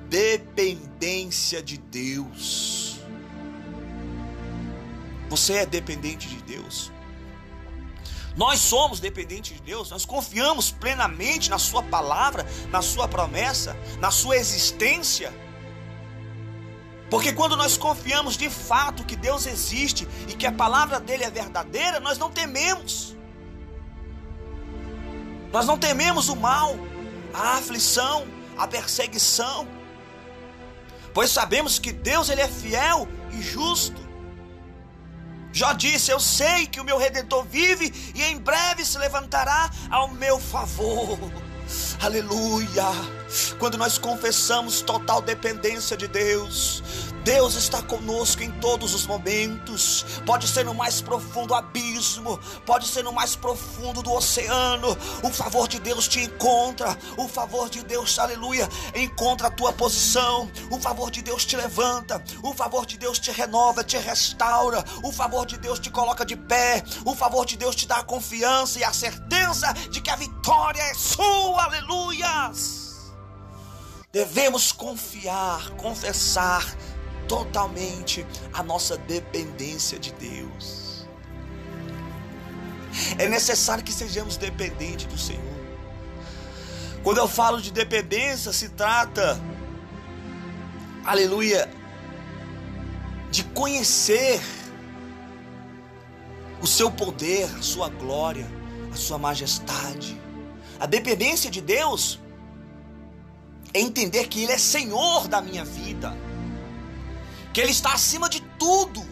dependência 0.09 1.63
de 1.63 1.77
Deus. 1.77 2.97
Você 5.29 5.53
é 5.57 5.67
dependente 5.67 6.27
de 6.27 6.41
Deus. 6.43 6.91
Nós 8.35 8.61
somos 8.61 8.99
dependentes 8.99 9.59
de 9.59 9.63
Deus, 9.63 9.91
nós 9.91 10.07
confiamos 10.07 10.71
plenamente 10.71 11.51
na 11.51 11.59
Sua 11.59 11.83
palavra, 11.83 12.47
na 12.71 12.81
Sua 12.81 13.07
promessa, 13.07 13.77
na 13.99 14.11
Sua 14.11 14.39
existência. 14.39 15.35
Porque 17.11 17.31
quando 17.35 17.59
nós 17.59 17.77
confiamos 17.77 18.39
de 18.39 18.49
fato 18.49 19.05
que 19.05 19.17
Deus 19.17 19.45
existe 19.45 20.09
e 20.29 20.33
que 20.33 20.47
a 20.47 20.53
palavra 20.53 20.99
dele 20.99 21.25
é 21.25 21.31
verdadeira, 21.31 22.01
nós 22.01 22.17
não 22.17 22.31
tememos. 22.31 23.20
Nós 25.53 25.67
não 25.67 25.79
tememos 25.79 26.29
o 26.29 26.37
mal, 26.37 26.77
a 27.35 27.55
aflição, 27.55 28.27
a 28.57 28.67
perseguição, 28.67 29.67
pois 31.13 31.31
sabemos 31.31 31.79
que 31.79 31.93
Deus 31.93 32.29
ele 32.29 32.41
é 32.41 32.49
fiel 32.49 33.09
e 33.33 33.43
justo. 33.43 34.01
Já 35.53 35.73
disse: 35.73 36.11
Eu 36.11 36.21
sei 36.21 36.67
que 36.67 36.81
o 36.81 36.85
meu 36.85 36.99
redentor 36.99 37.45
vive 37.45 37.93
e 38.15 38.23
em 38.23 38.39
breve 38.39 38.85
se 38.85 38.97
levantará 38.99 39.71
ao 39.91 40.09
meu 40.09 40.39
favor. 40.39 41.19
Aleluia! 42.01 42.85
Quando 43.59 43.79
nós 43.79 43.99
confessamos 43.99 44.81
total 44.81 45.21
dependência 45.21 45.97
de 45.97 46.09
Deus, 46.09 46.83
Deus 47.25 47.55
está 47.55 47.83
conosco 47.83 48.43
em 48.43 48.51
todos 48.61 48.95
os 48.95 49.07
momentos. 49.07 50.05
Pode 50.25 50.49
ser 50.49 50.65
no 50.65 50.75
mais 50.75 51.01
profundo 51.01 51.55
abismo, 51.55 52.39
pode 52.65 52.87
ser 52.87 53.05
no 53.05 53.13
mais 53.13 53.37
profundo 53.37 54.03
do 54.03 54.13
oceano. 54.13 54.97
O 55.23 55.31
favor 55.31 55.69
de 55.69 55.79
Deus 55.79 56.09
te 56.09 56.21
encontra. 56.21 56.97
O 57.17 57.29
favor 57.29 57.69
de 57.69 57.85
Deus, 57.85 58.19
aleluia, 58.19 58.69
encontra 58.95 59.49
a 59.49 59.51
tua 59.51 59.73
posição. 59.73 60.51
O 60.71 60.81
favor 60.81 61.11
de 61.11 61.23
Deus 61.23 61.45
te 61.45 61.57
levanta. 61.57 62.23
O 62.43 62.55
favor 62.55 62.87
de 62.87 62.97
Deus 62.97 63.19
te 63.19 63.31
renova, 63.31 63.85
te 63.85 63.99
restaura. 63.99 64.83
O 65.03 65.13
favor 65.13 65.45
de 65.45 65.59
Deus 65.59 65.79
te 65.79 65.91
coloca 65.91 66.25
de 66.25 66.37
pé. 66.37 66.83
O 67.05 67.15
favor 67.15 67.45
de 67.45 67.57
Deus 67.57 67.77
te 67.77 67.87
dá 67.87 67.99
a 67.99 68.05
confiança 68.05 68.79
e 68.79 68.85
a 68.85 68.93
certeza 68.93 69.73
de 69.91 70.01
que 70.01 70.11
a 70.11 70.17
vitória 70.17 70.83
é 70.83 70.95
sua. 70.95 71.65
Aleluias. 71.65 72.91
Devemos 74.13 74.73
confiar, 74.73 75.71
confessar 75.77 76.65
totalmente 77.31 78.27
a 78.53 78.61
nossa 78.61 78.97
dependência 78.97 80.01
de 80.01 80.13
Deus. 80.15 81.07
É 83.21 83.29
necessário 83.29 83.85
que 83.85 83.93
sejamos 83.93 84.37
dependentes 84.37 85.07
do 85.07 85.17
Senhor. 85.17 85.61
Quando 87.05 87.19
eu 87.19 87.29
falo 87.29 87.63
de 87.63 87.71
dependência, 87.71 88.53
se 88.53 88.71
trata, 88.71 89.41
aleluia, 91.05 91.71
de 93.31 93.45
conhecer 93.45 94.41
o 96.61 96.67
seu 96.67 96.91
poder, 96.91 97.45
a 97.45 97.63
sua 97.63 97.89
glória, 97.89 98.47
a 98.93 98.97
sua 98.97 99.19
majestade. 99.19 100.21
A 100.81 100.87
dependência 100.87 101.49
de 101.49 101.61
Deus 101.61 102.19
é 103.73 103.81
entender 103.81 104.27
que 104.27 104.43
Ele 104.43 104.51
é 104.51 104.59
Senhor 104.59 105.29
da 105.29 105.41
minha 105.41 105.65
vida 105.65 106.13
que 107.61 107.65
Ele 107.65 107.73
está 107.73 107.93
acima 107.93 108.27
de 108.27 108.41
tudo, 108.59 109.07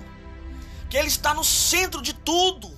que 0.89 0.97
Ele 0.97 1.09
está 1.09 1.35
no 1.35 1.45
centro 1.45 2.01
de 2.01 2.15
tudo, 2.15 2.75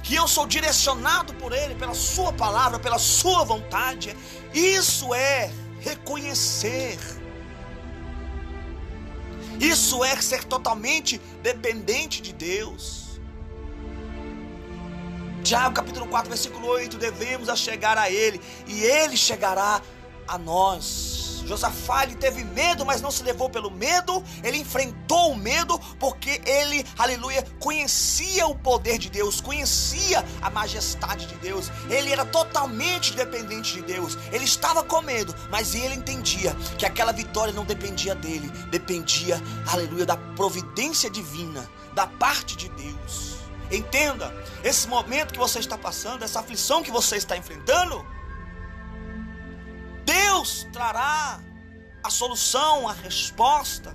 que 0.00 0.14
eu 0.14 0.28
sou 0.28 0.46
direcionado 0.46 1.34
por 1.34 1.52
Ele, 1.52 1.74
pela 1.74 1.92
Sua 1.92 2.32
palavra, 2.32 2.78
pela 2.78 2.96
Sua 2.96 3.42
vontade. 3.42 4.16
Isso 4.54 5.12
é 5.12 5.50
reconhecer. 5.80 7.00
Isso 9.58 10.04
é 10.04 10.14
ser 10.20 10.44
totalmente 10.44 11.20
dependente 11.42 12.22
de 12.22 12.32
Deus. 12.32 13.18
Tiago 15.42 15.74
capítulo 15.74 16.06
4, 16.06 16.28
versículo 16.28 16.68
8: 16.68 16.96
devemos 16.96 17.48
a 17.48 17.56
chegar 17.56 17.98
a 17.98 18.08
Ele, 18.08 18.40
e 18.68 18.84
Ele 18.84 19.16
chegará 19.16 19.82
a 20.28 20.38
nós. 20.38 21.25
Josafá 21.46 22.04
ele 22.04 22.16
teve 22.16 22.44
medo, 22.44 22.84
mas 22.84 23.00
não 23.00 23.10
se 23.10 23.22
levou 23.22 23.48
pelo 23.48 23.70
medo, 23.70 24.22
ele 24.42 24.58
enfrentou 24.58 25.32
o 25.32 25.36
medo 25.36 25.78
porque 25.98 26.40
ele, 26.44 26.84
aleluia, 26.98 27.44
conhecia 27.58 28.46
o 28.46 28.54
poder 28.54 28.98
de 28.98 29.08
Deus, 29.08 29.40
conhecia 29.40 30.24
a 30.42 30.50
majestade 30.50 31.26
de 31.26 31.34
Deus, 31.36 31.70
ele 31.88 32.12
era 32.12 32.24
totalmente 32.24 33.14
dependente 33.14 33.74
de 33.74 33.82
Deus, 33.82 34.18
ele 34.32 34.44
estava 34.44 34.82
com 34.82 35.00
medo, 35.02 35.34
mas 35.50 35.74
ele 35.74 35.94
entendia 35.94 36.54
que 36.78 36.86
aquela 36.86 37.12
vitória 37.12 37.52
não 37.52 37.64
dependia 37.64 38.14
dele, 38.14 38.48
dependia, 38.70 39.40
aleluia, 39.66 40.06
da 40.06 40.16
providência 40.16 41.08
divina, 41.10 41.68
da 41.94 42.06
parte 42.06 42.56
de 42.56 42.68
Deus. 42.70 43.36
Entenda, 43.70 44.32
esse 44.62 44.86
momento 44.86 45.32
que 45.32 45.38
você 45.38 45.58
está 45.58 45.76
passando, 45.76 46.22
essa 46.22 46.40
aflição 46.40 46.82
que 46.82 46.90
você 46.90 47.16
está 47.16 47.36
enfrentando, 47.36 48.04
Deus 50.16 50.66
trará 50.72 51.40
a 52.02 52.10
solução, 52.10 52.88
a 52.88 52.92
resposta. 52.92 53.94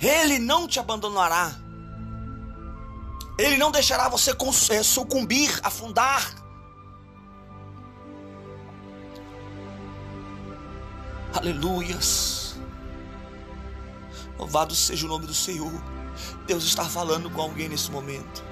Ele 0.00 0.38
não 0.38 0.66
te 0.66 0.78
abandonará. 0.78 1.52
Ele 3.38 3.56
não 3.56 3.70
deixará 3.70 4.08
você 4.08 4.30
eh, 4.70 4.82
sucumbir, 4.82 5.60
afundar. 5.62 6.34
Aleluias. 11.34 12.56
Louvado 14.38 14.74
seja 14.74 15.04
o 15.04 15.08
nome 15.08 15.26
do 15.26 15.34
Senhor. 15.34 15.72
Deus 16.46 16.64
está 16.64 16.84
falando 16.84 17.28
com 17.30 17.42
alguém 17.42 17.68
nesse 17.68 17.90
momento. 17.90 18.42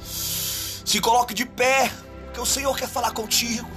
Se 0.00 1.00
coloque 1.00 1.34
de 1.34 1.44
pé 1.44 1.90
que 2.34 2.40
o 2.40 2.44
Senhor 2.44 2.76
quer 2.76 2.88
falar 2.88 3.12
contigo. 3.12 3.70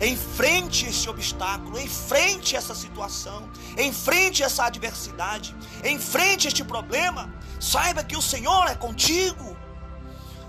Enfrente 0.00 0.86
esse 0.86 1.08
obstáculo, 1.08 1.78
enfrente 1.80 2.56
essa 2.56 2.74
situação, 2.74 3.48
enfrente 3.78 4.42
essa 4.42 4.64
adversidade, 4.64 5.54
enfrente 5.84 6.48
este 6.48 6.64
problema. 6.64 7.32
Saiba 7.60 8.02
que 8.02 8.16
o 8.16 8.20
Senhor 8.20 8.66
é 8.68 8.74
contigo. 8.74 9.56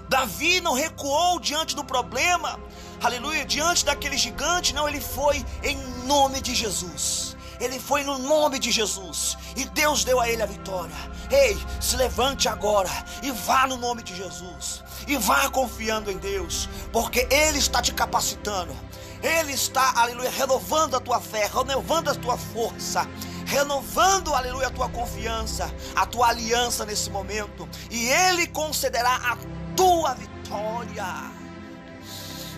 Davi 0.09 0.59
não 0.59 0.73
recuou 0.73 1.39
diante 1.39 1.75
do 1.75 1.83
problema, 1.83 2.59
aleluia, 3.01 3.45
diante 3.45 3.85
daquele 3.85 4.17
gigante, 4.17 4.73
não, 4.73 4.87
ele 4.87 4.99
foi 4.99 5.43
em 5.63 5.77
nome 6.05 6.41
de 6.41 6.53
Jesus. 6.53 7.32
Ele 7.63 7.79
foi 7.79 8.03
no 8.03 8.17
nome 8.17 8.59
de 8.59 8.71
Jesus 8.71 9.37
e 9.55 9.65
Deus 9.65 10.03
deu 10.03 10.19
a 10.19 10.29
ele 10.29 10.41
a 10.41 10.45
vitória. 10.45 10.95
Ei, 11.31 11.57
se 11.79 11.95
levante 11.95 12.49
agora 12.49 12.89
e 13.21 13.31
vá 13.31 13.65
no 13.67 13.77
nome 13.77 14.03
de 14.03 14.15
Jesus 14.15 14.83
e 15.07 15.17
vá 15.17 15.49
confiando 15.49 16.11
em 16.11 16.17
Deus, 16.17 16.69
porque 16.91 17.27
Ele 17.29 17.57
está 17.57 17.81
te 17.81 17.93
capacitando, 17.93 18.75
Ele 19.21 19.53
está, 19.53 19.93
aleluia, 19.99 20.29
renovando 20.29 20.95
a 20.95 20.99
tua 20.99 21.19
fé, 21.19 21.49
renovando 21.53 22.09
a 22.09 22.15
tua 22.15 22.37
força, 22.37 23.07
renovando, 23.45 24.33
aleluia, 24.33 24.67
a 24.67 24.71
tua 24.71 24.89
confiança, 24.89 25.73
a 25.95 26.05
tua 26.05 26.29
aliança 26.29 26.85
nesse 26.85 27.09
momento, 27.09 27.67
e 27.89 28.07
Ele 28.07 28.47
concederá 28.47 29.15
a 29.15 29.37
tua 29.75 30.13
vitória. 30.13 31.31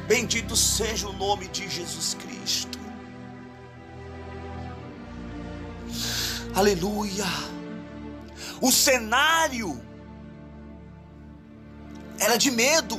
Bendito 0.08 0.56
seja 0.56 1.08
o 1.08 1.14
nome 1.14 1.48
de 1.48 1.68
Jesus 1.68 2.14
Cristo. 2.14 2.75
Aleluia. 6.54 7.26
O 8.62 8.72
cenário 8.72 9.82
era 12.20 12.38
de 12.38 12.50
medo, 12.50 12.98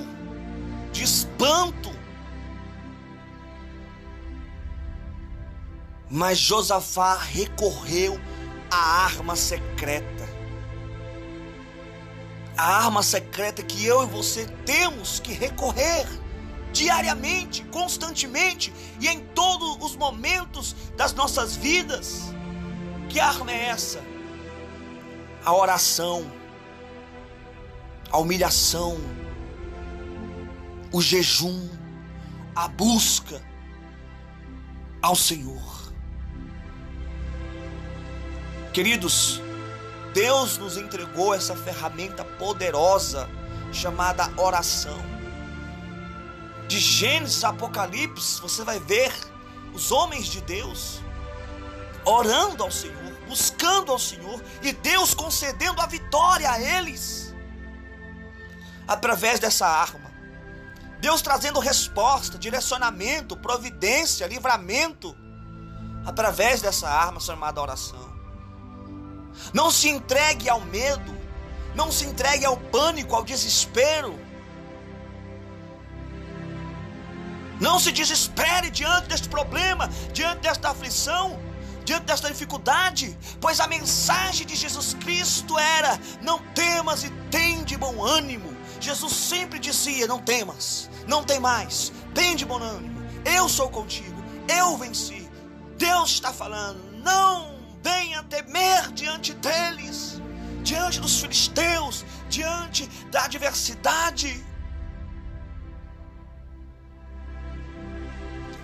de 0.92 1.02
espanto. 1.02 1.90
Mas 6.10 6.38
Josafá 6.38 7.16
recorreu 7.16 8.20
à 8.70 9.04
arma 9.04 9.34
secreta. 9.34 10.26
A 12.56 12.84
arma 12.84 13.02
secreta 13.02 13.62
que 13.62 13.84
eu 13.84 14.02
e 14.02 14.06
você 14.06 14.46
temos 14.64 15.20
que 15.20 15.32
recorrer 15.32 16.06
diariamente, 16.72 17.64
constantemente 17.64 18.72
e 19.00 19.08
em 19.08 19.20
todos 19.20 19.76
os 19.80 19.96
momentos 19.96 20.76
das 20.96 21.12
nossas 21.12 21.56
vidas. 21.56 22.35
Que 23.08 23.20
arma 23.20 23.50
é 23.50 23.68
essa? 23.68 24.02
A 25.44 25.54
oração 25.54 26.30
a 28.10 28.18
humilhação, 28.18 28.98
o 30.92 31.00
jejum, 31.02 31.68
a 32.54 32.68
busca 32.68 33.42
ao 35.02 35.14
Senhor. 35.14 35.92
Queridos, 38.72 39.40
Deus 40.14 40.58
nos 40.58 40.76
entregou 40.76 41.34
essa 41.34 41.54
ferramenta 41.56 42.24
poderosa 42.24 43.28
chamada 43.72 44.32
oração. 44.36 44.98
De 46.68 46.78
Gênesis 46.78 47.44
a 47.44 47.50
Apocalipse, 47.50 48.40
você 48.40 48.64
vai 48.64 48.78
ver 48.80 49.12
os 49.72 49.92
homens 49.92 50.26
de 50.26 50.40
Deus 50.40 51.00
orando 52.06 52.62
ao 52.62 52.70
Senhor, 52.70 53.12
buscando 53.28 53.90
ao 53.90 53.98
Senhor 53.98 54.40
e 54.62 54.72
Deus 54.72 55.12
concedendo 55.12 55.82
a 55.82 55.86
vitória 55.86 56.50
a 56.50 56.60
eles 56.60 57.34
através 58.86 59.40
dessa 59.40 59.66
arma. 59.66 60.06
Deus 61.00 61.20
trazendo 61.20 61.58
resposta, 61.58 62.38
direcionamento, 62.38 63.36
providência, 63.36 64.26
livramento 64.26 65.14
através 66.06 66.62
dessa 66.62 66.88
arma 66.88 67.20
chamada 67.20 67.60
oração. 67.60 68.06
Não 69.52 69.70
se 69.70 69.88
entregue 69.88 70.48
ao 70.48 70.60
medo, 70.60 71.14
não 71.74 71.90
se 71.90 72.06
entregue 72.06 72.46
ao 72.46 72.56
pânico, 72.56 73.14
ao 73.14 73.24
desespero. 73.24 74.18
Não 77.60 77.78
se 77.78 77.90
desespere 77.90 78.70
diante 78.70 79.08
deste 79.08 79.28
problema, 79.28 79.88
diante 80.12 80.40
desta 80.40 80.70
aflição, 80.70 81.38
diante 81.86 82.04
desta 82.04 82.28
dificuldade, 82.28 83.16
pois 83.40 83.60
a 83.60 83.68
mensagem 83.68 84.44
de 84.44 84.56
Jesus 84.56 84.94
Cristo 84.94 85.56
era: 85.58 85.98
não 86.20 86.38
temas 86.52 87.04
e 87.04 87.10
tem 87.30 87.64
de 87.64 87.76
bom 87.76 88.04
ânimo. 88.04 88.54
Jesus 88.80 89.14
sempre 89.14 89.58
dizia: 89.58 90.06
não 90.06 90.20
temas, 90.20 90.90
não 91.06 91.22
tem 91.22 91.38
mais, 91.38 91.92
tem 92.12 92.34
de 92.34 92.44
bom 92.44 92.58
ânimo, 92.58 93.00
eu 93.24 93.48
sou 93.48 93.70
contigo, 93.70 94.22
eu 94.48 94.76
venci. 94.76 95.26
Deus 95.78 96.10
está 96.10 96.32
falando: 96.32 96.80
não 97.02 97.56
venha 97.82 98.22
temer 98.24 98.90
diante 98.92 99.32
deles, 99.34 100.20
diante 100.64 101.00
dos 101.00 101.20
filisteus, 101.20 102.04
diante 102.28 102.86
da 103.12 103.24
adversidade. 103.24 104.44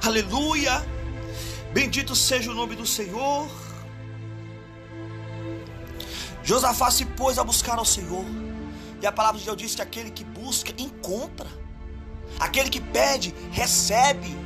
Aleluia! 0.04 1.01
Bendito 1.72 2.14
seja 2.14 2.50
o 2.50 2.54
nome 2.54 2.76
do 2.76 2.86
Senhor. 2.86 3.50
Josafá 6.42 6.90
se 6.90 7.06
pôs 7.06 7.38
a 7.38 7.44
buscar 7.44 7.78
ao 7.78 7.84
Senhor. 7.84 8.24
E 9.00 9.06
a 9.06 9.12
palavra 9.12 9.38
de 9.38 9.46
Deus 9.46 9.56
diz 9.56 9.74
que 9.74 9.82
aquele 9.82 10.10
que 10.10 10.22
busca, 10.22 10.70
encontra. 10.76 11.48
Aquele 12.38 12.68
que 12.68 12.80
pede, 12.80 13.34
recebe. 13.50 14.36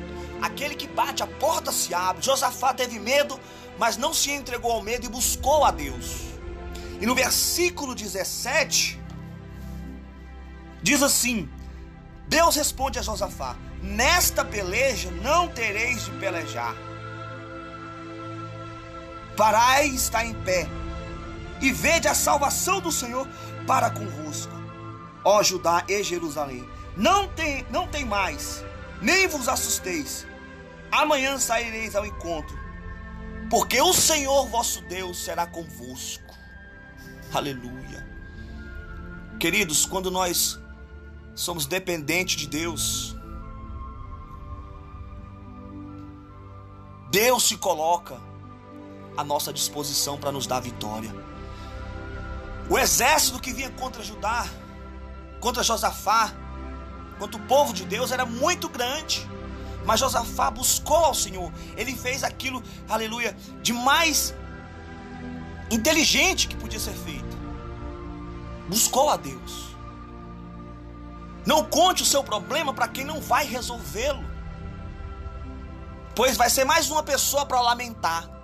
Aquele 0.40 0.74
que 0.76 0.86
bate, 0.86 1.22
a 1.22 1.26
porta 1.26 1.72
se 1.72 1.92
abre. 1.92 2.22
Josafá 2.22 2.72
teve 2.72 2.98
medo, 3.00 3.40
mas 3.76 3.96
não 3.96 4.14
se 4.14 4.30
entregou 4.30 4.70
ao 4.70 4.82
medo 4.82 5.06
e 5.06 5.08
buscou 5.08 5.64
a 5.64 5.72
Deus. 5.72 6.26
E 7.00 7.06
no 7.06 7.14
versículo 7.14 7.94
17, 7.94 9.00
diz 10.80 11.02
assim: 11.02 11.48
Deus 12.28 12.54
responde 12.54 12.98
a 13.00 13.02
Josafá: 13.02 13.56
Nesta 13.82 14.44
peleja 14.44 15.10
não 15.10 15.48
tereis 15.48 16.04
de 16.04 16.12
pelejar. 16.12 16.86
Parai 19.37 19.88
está 19.88 20.25
em 20.25 20.35
pé, 20.42 20.66
e 21.61 21.70
vede 21.70 22.09
a 22.09 22.14
salvação 22.14 22.81
do 22.81 22.90
Senhor 22.90 23.29
para 23.66 23.90
convosco, 23.90 24.53
ó 25.25 25.42
Judá 25.42 25.85
e 25.88 26.03
Jerusalém. 26.03 26.66
Não 26.96 27.29
tem, 27.29 27.66
não 27.70 27.87
tem 27.87 28.05
mais, 28.07 28.64
nem 29.03 29.29
vos 29.29 29.49
assusteis. 29.49 30.27
Amanhã 30.90 31.38
saireis 31.38 31.94
ao 31.94 32.07
encontro, 32.07 32.57
porque 33.51 33.81
o 33.81 33.92
Senhor 33.92 34.46
vosso 34.49 34.81
Deus 34.83 35.22
será 35.22 35.46
convosco. 35.46 36.35
Aleluia. 37.35 38.07
Queridos, 39.38 39.85
quando 39.85 40.11
nós 40.11 40.59
somos 41.35 41.66
dependentes 41.66 42.37
de 42.37 42.46
Deus, 42.46 43.14
Deus 47.11 47.46
se 47.46 47.59
coloca 47.59 48.18
à 49.16 49.24
nossa 49.24 49.52
disposição 49.52 50.18
para 50.18 50.33
nos 50.33 50.46
dar 50.46 50.61
vitória. 50.61 51.14
O 52.68 52.79
exército 52.79 53.40
que 53.40 53.52
vinha 53.52 53.70
contra 53.70 54.02
Judá, 54.02 54.46
contra 55.40 55.62
Josafá, 55.62 56.33
contra 57.18 57.40
o 57.40 57.44
povo 57.46 57.72
de 57.72 57.85
Deus 57.85 58.11
era 58.11 58.26
muito 58.26 58.68
grande. 58.68 59.26
Mas 59.85 60.00
Josafá 60.00 60.50
buscou 60.50 60.96
ao 60.96 61.14
Senhor. 61.14 61.52
Ele 61.76 61.94
fez 61.94 62.24
aquilo, 62.24 62.62
aleluia, 62.88 63.37
de 63.62 63.72
mais 63.72 64.35
inteligente 65.70 66.48
que 66.48 66.57
podia 66.57 66.81
ser 66.81 66.94
feito. 66.94 67.37
Buscou 68.68 69.09
a 69.09 69.16
Deus. 69.16 69.76
Não 71.46 71.64
conte 71.64 72.02
o 72.02 72.07
seu 72.07 72.24
problema 72.24 72.74
para 72.74 72.88
quem 72.88 73.05
não 73.05 73.20
vai 73.20 73.46
resolvê-lo. 73.46 74.24
Pois 76.16 76.37
vai 76.37 76.50
ser 76.50 76.64
mais 76.64 76.90
uma 76.90 77.05
pessoa 77.05 77.46
para 77.46 77.61
lamentar. 77.61 78.36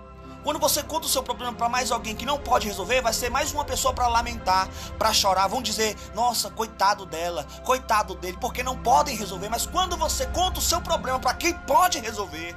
Quando 0.43 0.59
você 0.59 0.83
conta 0.83 1.05
o 1.05 1.09
seu 1.09 1.23
problema 1.23 1.53
para 1.53 1.69
mais 1.69 1.91
alguém 1.91 2.15
que 2.15 2.25
não 2.25 2.37
pode 2.37 2.67
resolver, 2.67 3.01
vai 3.01 3.13
ser 3.13 3.29
mais 3.29 3.53
uma 3.53 3.63
pessoa 3.63 3.93
para 3.93 4.07
lamentar, 4.07 4.67
para 4.99 5.13
chorar. 5.13 5.47
Vão 5.47 5.61
dizer: 5.61 5.95
"Nossa, 6.13 6.49
coitado 6.49 7.05
dela, 7.05 7.45
coitado 7.63 8.13
dele", 8.15 8.37
porque 8.39 8.61
não 8.61 8.77
podem 8.77 9.15
resolver. 9.15 9.49
Mas 9.49 9.65
quando 9.65 9.95
você 9.95 10.25
conta 10.27 10.59
o 10.59 10.61
seu 10.61 10.81
problema 10.81 11.19
para 11.19 11.33
quem 11.33 11.53
pode 11.53 11.99
resolver, 11.99 12.55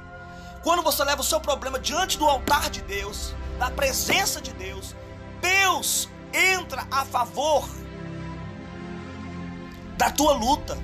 quando 0.63 0.83
você 0.83 1.03
leva 1.03 1.21
o 1.21 1.23
seu 1.23 1.39
problema 1.39 1.79
diante 1.79 2.17
do 2.17 2.25
altar 2.25 2.69
de 2.69 2.81
Deus, 2.81 3.33
na 3.57 3.71
presença 3.71 4.41
de 4.41 4.51
Deus, 4.53 4.93
Deus 5.41 6.09
entra 6.33 6.85
a 6.91 7.05
favor 7.05 7.67
da 9.97 10.11
tua 10.11 10.33
luta. 10.33 10.77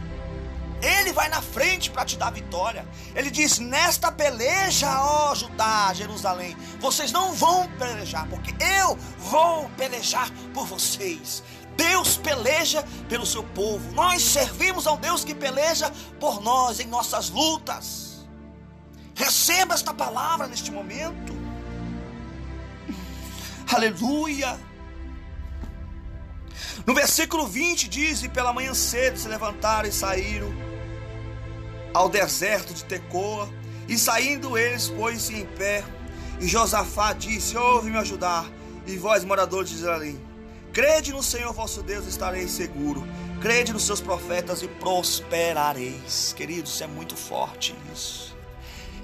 Ele 0.83 1.13
vai 1.13 1.29
na 1.29 1.41
frente 1.41 1.89
para 1.89 2.03
te 2.03 2.17
dar 2.17 2.29
vitória. 2.29 2.85
Ele 3.15 3.31
diz: 3.31 3.57
Nesta 3.57 4.11
peleja, 4.11 5.01
ó 5.01 5.33
Judá, 5.33 5.93
Jerusalém, 5.93 6.57
vocês 6.79 7.09
não 7.09 7.31
vão 7.31 7.69
pelejar, 7.79 8.27
porque 8.27 8.53
eu 8.61 8.97
vou 9.17 9.69
pelejar 9.77 10.29
por 10.53 10.67
vocês. 10.67 11.41
Deus 11.77 12.17
peleja 12.17 12.83
pelo 13.07 13.25
seu 13.25 13.43
povo. 13.43 13.93
Nós 13.93 14.21
servimos 14.21 14.85
a 14.85 14.91
um 14.91 14.97
Deus 14.97 15.23
que 15.23 15.33
peleja 15.33 15.89
por 16.19 16.41
nós 16.41 16.81
em 16.81 16.85
nossas 16.85 17.29
lutas. 17.29 18.27
Receba 19.15 19.73
esta 19.73 19.93
palavra 19.93 20.47
neste 20.47 20.69
momento. 20.69 21.33
Aleluia. 23.73 24.59
No 26.85 26.93
versículo 26.93 27.47
20 27.47 27.87
diz: 27.87 28.21
E 28.21 28.27
pela 28.27 28.51
manhã 28.51 28.73
cedo 28.73 29.17
se 29.17 29.29
levantaram 29.29 29.87
e 29.87 29.91
saíram 29.93 30.62
ao 31.93 32.09
deserto 32.09 32.73
de 32.73 32.83
Tecoa, 32.83 33.49
e 33.87 33.97
saindo 33.97 34.57
eles, 34.57 34.89
pôs-se 34.89 35.35
em 35.35 35.45
pé, 35.45 35.83
e 36.39 36.47
Josafá 36.47 37.13
disse: 37.13 37.55
Ouve-me 37.55 37.97
ajudar, 37.97 38.49
e 38.87 38.97
vós, 38.97 39.23
moradores 39.23 39.69
de 39.69 39.75
Israel, 39.75 40.15
crede 40.71 41.11
no 41.11 41.21
Senhor 41.21 41.53
vosso 41.53 41.83
Deus, 41.83 42.07
estareis 42.07 42.51
seguro. 42.51 43.05
Crede 43.39 43.73
nos 43.73 43.83
seus 43.83 43.99
profetas 43.99 44.61
e 44.61 44.67
prosperareis. 44.67 46.33
Queridos, 46.35 46.73
isso 46.73 46.83
é 46.83 46.87
muito 46.87 47.15
forte 47.15 47.75
isso. 47.93 48.35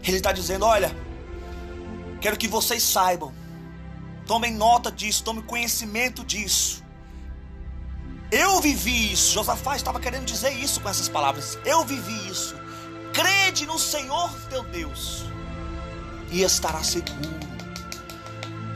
Ele 0.04 0.18
está 0.18 0.32
dizendo: 0.32 0.66
olha, 0.66 0.96
quero 2.22 2.38
que 2.38 2.48
vocês 2.48 2.82
saibam, 2.82 3.34
tomem 4.26 4.54
nota 4.54 4.92
disso, 4.92 5.24
tomem 5.24 5.44
conhecimento 5.44 6.24
disso. 6.24 6.84
Eu 8.32 8.62
vivi 8.62 9.12
isso. 9.12 9.34
Josafá 9.34 9.76
estava 9.76 10.00
querendo 10.00 10.26
dizer 10.26 10.52
isso 10.52 10.80
com 10.80 10.88
essas 10.88 11.10
palavras. 11.10 11.58
Eu 11.66 11.84
vivi 11.84 12.30
isso 12.30 12.56
crede 13.14 13.66
no 13.66 13.80
Senhor 13.80 14.32
teu 14.50 14.64
Deus 14.64 15.26
e 16.32 16.44
estará 16.44 16.84
seguro. 16.84 17.50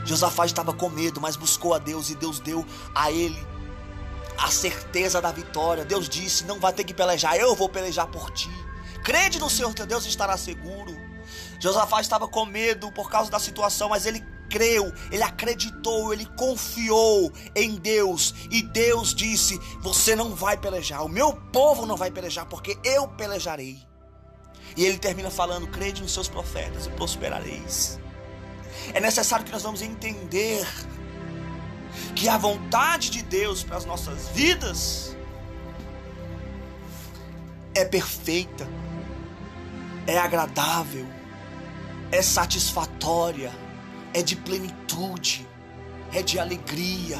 Josafá 0.04 0.44
estava 0.44 0.72
com 0.72 0.88
medo, 0.90 1.20
mas 1.20 1.36
buscou 1.36 1.72
a 1.72 1.78
Deus 1.78 2.10
e 2.10 2.14
Deus 2.14 2.38
deu 2.38 2.64
a 2.94 3.10
ele 3.10 3.54
a 4.38 4.50
certeza 4.50 5.20
da 5.20 5.32
vitória. 5.32 5.84
Deus 5.84 6.08
disse: 6.08 6.44
Não 6.44 6.60
vai 6.60 6.72
ter 6.72 6.84
que 6.84 6.94
pelejar, 6.94 7.36
eu 7.36 7.54
vou 7.54 7.68
pelejar 7.68 8.06
por 8.08 8.30
ti. 8.30 8.50
Crede 9.02 9.38
no 9.38 9.50
Senhor 9.50 9.72
teu 9.74 9.86
Deus 9.86 10.04
e 10.04 10.08
estará 10.08 10.36
seguro. 10.36 10.94
Josafá 11.58 12.00
estava 12.00 12.28
com 12.28 12.44
medo 12.44 12.92
por 12.92 13.10
causa 13.10 13.30
da 13.30 13.38
situação, 13.38 13.88
mas 13.88 14.06
ele 14.06 14.22
creu, 14.50 14.92
ele 15.10 15.22
acreditou, 15.22 16.12
ele 16.12 16.26
confiou 16.36 17.32
em 17.54 17.76
Deus. 17.76 18.34
E 18.50 18.62
Deus 18.62 19.14
disse: 19.14 19.58
Você 19.80 20.14
não 20.14 20.34
vai 20.34 20.56
pelejar, 20.56 21.02
o 21.04 21.08
meu 21.08 21.32
povo 21.32 21.86
não 21.86 21.96
vai 21.96 22.10
pelejar, 22.10 22.46
porque 22.46 22.78
eu 22.84 23.08
pelejarei. 23.08 23.93
E 24.76 24.84
ele 24.84 24.98
termina 24.98 25.30
falando: 25.30 25.66
crede 25.68 26.02
nos 26.02 26.12
seus 26.12 26.28
profetas 26.28 26.86
e 26.86 26.90
prosperareis. 26.90 27.98
É 28.92 29.00
necessário 29.00 29.44
que 29.44 29.52
nós 29.52 29.62
vamos 29.62 29.82
entender 29.82 30.66
que 32.14 32.28
a 32.28 32.36
vontade 32.36 33.10
de 33.10 33.22
Deus 33.22 33.62
para 33.62 33.76
as 33.76 33.84
nossas 33.84 34.28
vidas 34.30 35.16
é 37.74 37.84
perfeita. 37.84 38.66
é 40.06 40.18
agradável, 40.18 41.06
é 42.12 42.20
satisfatória, 42.20 43.50
é 44.12 44.22
de 44.22 44.36
plenitude, 44.36 45.46
é 46.12 46.22
de 46.22 46.38
alegria. 46.38 47.18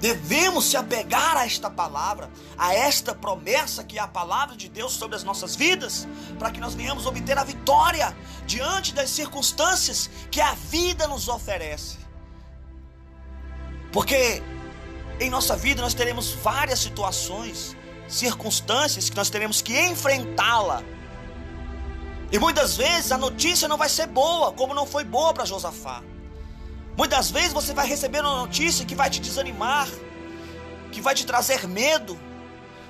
Devemos 0.00 0.66
se 0.66 0.76
apegar 0.76 1.36
a 1.36 1.46
esta 1.46 1.70
palavra, 1.70 2.30
a 2.58 2.74
esta 2.74 3.14
promessa 3.14 3.82
que 3.82 3.98
é 3.98 4.02
a 4.02 4.08
palavra 4.08 4.56
de 4.56 4.68
Deus 4.68 4.92
sobre 4.92 5.16
as 5.16 5.24
nossas 5.24 5.56
vidas, 5.56 6.06
para 6.38 6.50
que 6.50 6.60
nós 6.60 6.74
venhamos 6.74 7.06
obter 7.06 7.38
a 7.38 7.44
vitória 7.44 8.14
diante 8.46 8.92
das 8.92 9.10
circunstâncias 9.10 10.10
que 10.30 10.40
a 10.40 10.52
vida 10.54 11.06
nos 11.06 11.28
oferece. 11.28 11.98
Porque 13.92 14.42
em 15.20 15.30
nossa 15.30 15.56
vida 15.56 15.80
nós 15.80 15.94
teremos 15.94 16.32
várias 16.32 16.80
situações, 16.80 17.76
circunstâncias 18.08 19.08
que 19.08 19.16
nós 19.16 19.30
teremos 19.30 19.62
que 19.62 19.78
enfrentá-la. 19.80 20.82
E 22.30 22.38
muitas 22.38 22.76
vezes 22.76 23.12
a 23.12 23.16
notícia 23.16 23.68
não 23.68 23.76
vai 23.76 23.88
ser 23.88 24.08
boa, 24.08 24.52
como 24.52 24.74
não 24.74 24.86
foi 24.86 25.04
boa 25.04 25.32
para 25.32 25.44
Josafá. 25.44 26.02
Muitas 26.96 27.30
vezes 27.30 27.52
você 27.52 27.74
vai 27.74 27.86
receber 27.86 28.20
uma 28.20 28.42
notícia 28.42 28.84
que 28.84 28.94
vai 28.94 29.10
te 29.10 29.20
desanimar, 29.20 29.88
que 30.92 31.00
vai 31.00 31.14
te 31.14 31.26
trazer 31.26 31.66
medo, 31.66 32.18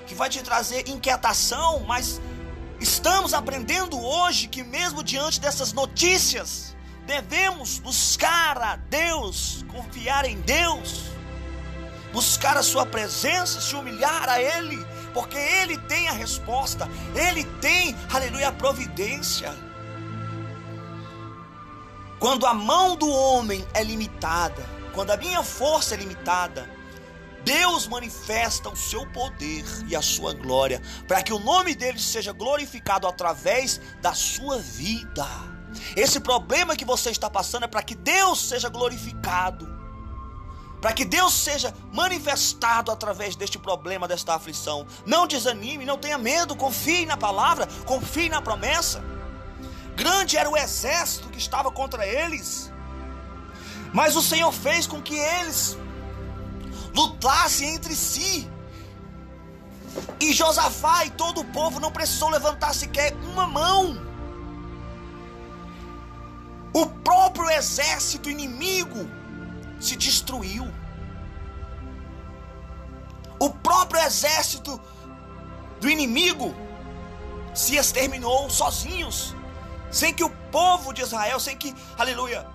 que 0.05 0.13
vai 0.13 0.29
te 0.29 0.41
trazer 0.43 0.87
inquietação, 0.87 1.79
mas 1.87 2.21
estamos 2.79 3.33
aprendendo 3.33 3.99
hoje 3.99 4.47
que 4.47 4.63
mesmo 4.63 5.03
diante 5.03 5.39
dessas 5.39 5.73
notícias, 5.73 6.75
devemos 7.05 7.79
buscar 7.79 8.61
a 8.61 8.75
Deus, 8.75 9.65
confiar 9.69 10.25
em 10.25 10.39
Deus 10.41 11.15
buscar 12.15 12.55
a 12.55 12.63
Sua 12.63 12.85
presença, 12.85 13.59
se 13.59 13.75
humilhar 13.75 14.29
a 14.29 14.41
Ele, 14.41 14.83
porque 15.13 15.37
Ele 15.37 15.77
tem 15.79 16.07
a 16.07 16.13
resposta, 16.13 16.89
Ele 17.13 17.43
tem, 17.59 17.93
aleluia, 18.09 18.47
a 18.47 18.51
providência. 18.53 19.53
Quando 22.25 22.47
a 22.47 22.55
mão 22.55 22.95
do 22.95 23.07
homem 23.07 23.63
é 23.71 23.83
limitada, 23.83 24.67
quando 24.95 25.11
a 25.11 25.15
minha 25.15 25.43
força 25.43 25.93
é 25.93 25.97
limitada, 25.99 26.67
Deus 27.43 27.87
manifesta 27.87 28.67
o 28.67 28.75
seu 28.75 29.05
poder 29.11 29.63
e 29.87 29.95
a 29.95 30.01
sua 30.01 30.33
glória, 30.33 30.81
para 31.07 31.21
que 31.21 31.31
o 31.31 31.37
nome 31.37 31.75
dele 31.75 31.99
seja 31.99 32.33
glorificado 32.33 33.05
através 33.05 33.79
da 34.01 34.15
sua 34.15 34.57
vida. 34.57 35.27
Esse 35.95 36.19
problema 36.19 36.75
que 36.75 36.83
você 36.83 37.11
está 37.11 37.29
passando 37.29 37.65
é 37.65 37.67
para 37.67 37.83
que 37.83 37.93
Deus 37.93 38.41
seja 38.41 38.69
glorificado 38.69 39.75
para 40.81 40.93
que 40.93 41.03
Deus 41.03 41.33
seja 41.33 41.73
manifestado 41.91 42.91
através 42.91 43.35
deste 43.35 43.57
problema, 43.57 44.07
desta 44.07 44.35
aflição. 44.35 44.85
Não 45.03 45.25
desanime, 45.25 45.83
não 45.83 45.97
tenha 45.97 46.15
medo, 46.15 46.55
confie 46.55 47.07
na 47.07 47.17
palavra, 47.17 47.67
confie 47.87 48.29
na 48.29 48.39
promessa. 48.39 49.03
Grande 49.95 50.37
era 50.37 50.49
o 50.49 50.57
exército 50.57 51.29
que 51.29 51.37
estava 51.37 51.71
contra 51.71 52.05
eles, 52.05 52.71
mas 53.93 54.15
o 54.15 54.21
Senhor 54.21 54.51
fez 54.51 54.85
com 54.85 55.01
que 55.01 55.15
eles 55.15 55.77
lutassem 56.93 57.75
entre 57.75 57.95
si. 57.95 58.49
E 60.19 60.33
Josafá 60.33 61.05
e 61.05 61.11
todo 61.11 61.41
o 61.41 61.45
povo 61.45 61.79
não 61.79 61.91
precisou 61.91 62.29
levantar 62.29 62.73
sequer 62.73 63.13
uma 63.31 63.47
mão. 63.47 63.97
O 66.73 66.85
próprio 66.85 67.49
exército 67.49 68.29
inimigo 68.29 69.09
se 69.79 69.95
destruiu. 69.95 70.67
O 73.39 73.49
próprio 73.49 74.01
exército 74.01 74.79
do 75.79 75.89
inimigo 75.89 76.53
se 77.53 77.77
exterminou 77.77 78.49
sozinhos, 78.49 79.33
sem 79.91 80.13
que 80.13 80.23
o 80.23 80.29
povo 80.51 80.93
de 80.93 81.01
Israel, 81.01 81.39
sem 81.39 81.57
que, 81.57 81.73
aleluia, 81.97 82.45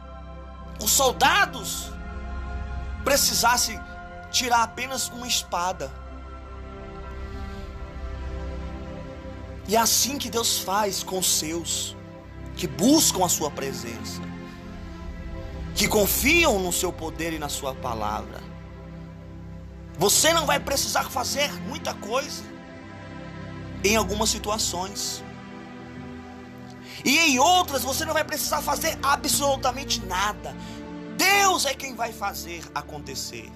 os 0.83 0.91
soldados 0.91 1.91
precisassem 3.05 3.81
tirar 4.31 4.63
apenas 4.63 5.09
uma 5.09 5.27
espada. 5.27 5.91
E 9.67 9.77
é 9.77 9.79
assim 9.79 10.19
que 10.19 10.31
Deus 10.31 10.59
faz 10.59 11.03
com 11.03 11.19
os 11.19 11.29
seus 11.39 11.97
que 12.57 12.67
buscam 12.67 13.25
a 13.25 13.29
sua 13.29 13.51
presença 13.51 14.21
que 15.75 15.89
confiam 15.89 16.59
no 16.59 16.73
seu 16.73 16.93
poder 16.93 17.33
e 17.33 17.39
na 17.39 17.49
sua 17.49 17.75
palavra. 17.75 18.41
Você 19.99 20.33
não 20.33 20.47
vai 20.47 20.59
precisar 20.59 21.05
fazer 21.05 21.53
muita 21.63 21.95
coisa 21.95 22.43
em 23.85 23.97
algumas 23.97 24.31
situações. 24.31 25.23
E 27.05 27.19
em 27.19 27.39
outras 27.39 27.83
você 27.83 28.05
não 28.05 28.13
vai 28.13 28.25
precisar 28.25 28.61
fazer 28.63 28.99
absolutamente 29.03 30.05
nada. 30.05 30.55
Deus 31.17 31.67
é 31.67 31.75
quem 31.75 31.95
vai 31.95 32.13
fazer 32.13 32.65
acontecer. 32.75 33.51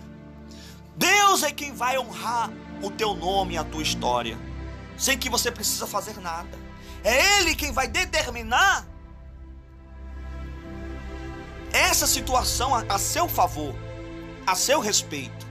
Deus 0.97 1.43
é 1.43 1.51
quem 1.51 1.73
vai 1.73 1.99
honrar 1.99 2.51
o 2.83 2.91
teu 2.91 3.15
nome 3.15 3.55
e 3.55 3.59
a 3.59 3.65
tua 3.65 3.83
história, 3.83 4.39
sem 4.97 5.19
que 5.19 5.29
você 5.29 5.51
precisa 5.51 5.87
fazer 5.87 6.21
nada. 6.21 6.59
É 7.03 7.41
Ele 7.41 7.55
quem 7.55 7.73
vai 7.73 7.89
determinar 7.89 8.87
essa 11.73 12.07
situação 12.07 12.75
a, 12.75 12.85
a 12.89 12.99
seu 12.99 13.29
favor, 13.29 13.75
a 14.47 14.55
seu 14.55 14.79
respeito. 14.79 15.45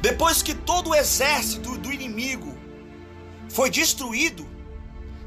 Depois 0.00 0.42
que 0.42 0.54
todo 0.54 0.90
o 0.90 0.94
exército 0.94 1.76
do 1.76 1.92
inimigo 1.92 2.56
foi 3.50 3.70
destruído, 3.70 4.48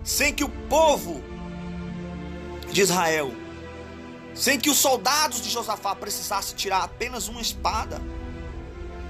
sem 0.03 0.33
que 0.33 0.43
o 0.43 0.49
povo 0.49 1.23
de 2.71 2.81
Israel, 2.81 3.33
sem 4.33 4.59
que 4.59 4.69
os 4.69 4.77
soldados 4.77 5.41
de 5.41 5.49
Josafá 5.49 5.95
precisassem 5.95 6.55
tirar 6.55 6.83
apenas 6.83 7.27
uma 7.27 7.41
espada, 7.41 8.01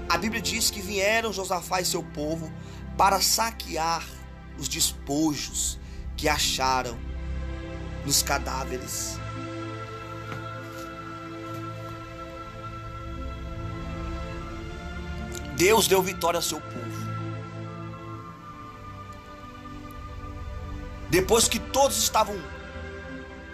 a 0.08 0.18
Bíblia 0.18 0.42
diz 0.42 0.70
que 0.70 0.80
vieram 0.80 1.32
Josafá 1.32 1.80
e 1.80 1.84
seu 1.84 2.02
povo 2.02 2.52
para 2.96 3.20
saquear 3.20 4.04
os 4.58 4.68
despojos 4.68 5.78
que 6.16 6.28
acharam 6.28 6.98
nos 8.04 8.22
cadáveres. 8.22 9.18
Deus 15.56 15.86
deu 15.86 16.02
vitória 16.02 16.38
ao 16.38 16.42
seu 16.42 16.60
povo. 16.60 17.09
Depois 21.10 21.48
que 21.48 21.58
todos 21.58 21.98
estavam 21.98 22.36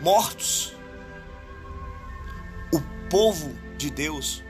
mortos, 0.00 0.74
o 2.72 2.80
povo 3.08 3.54
de 3.76 3.90
Deus, 3.90 4.44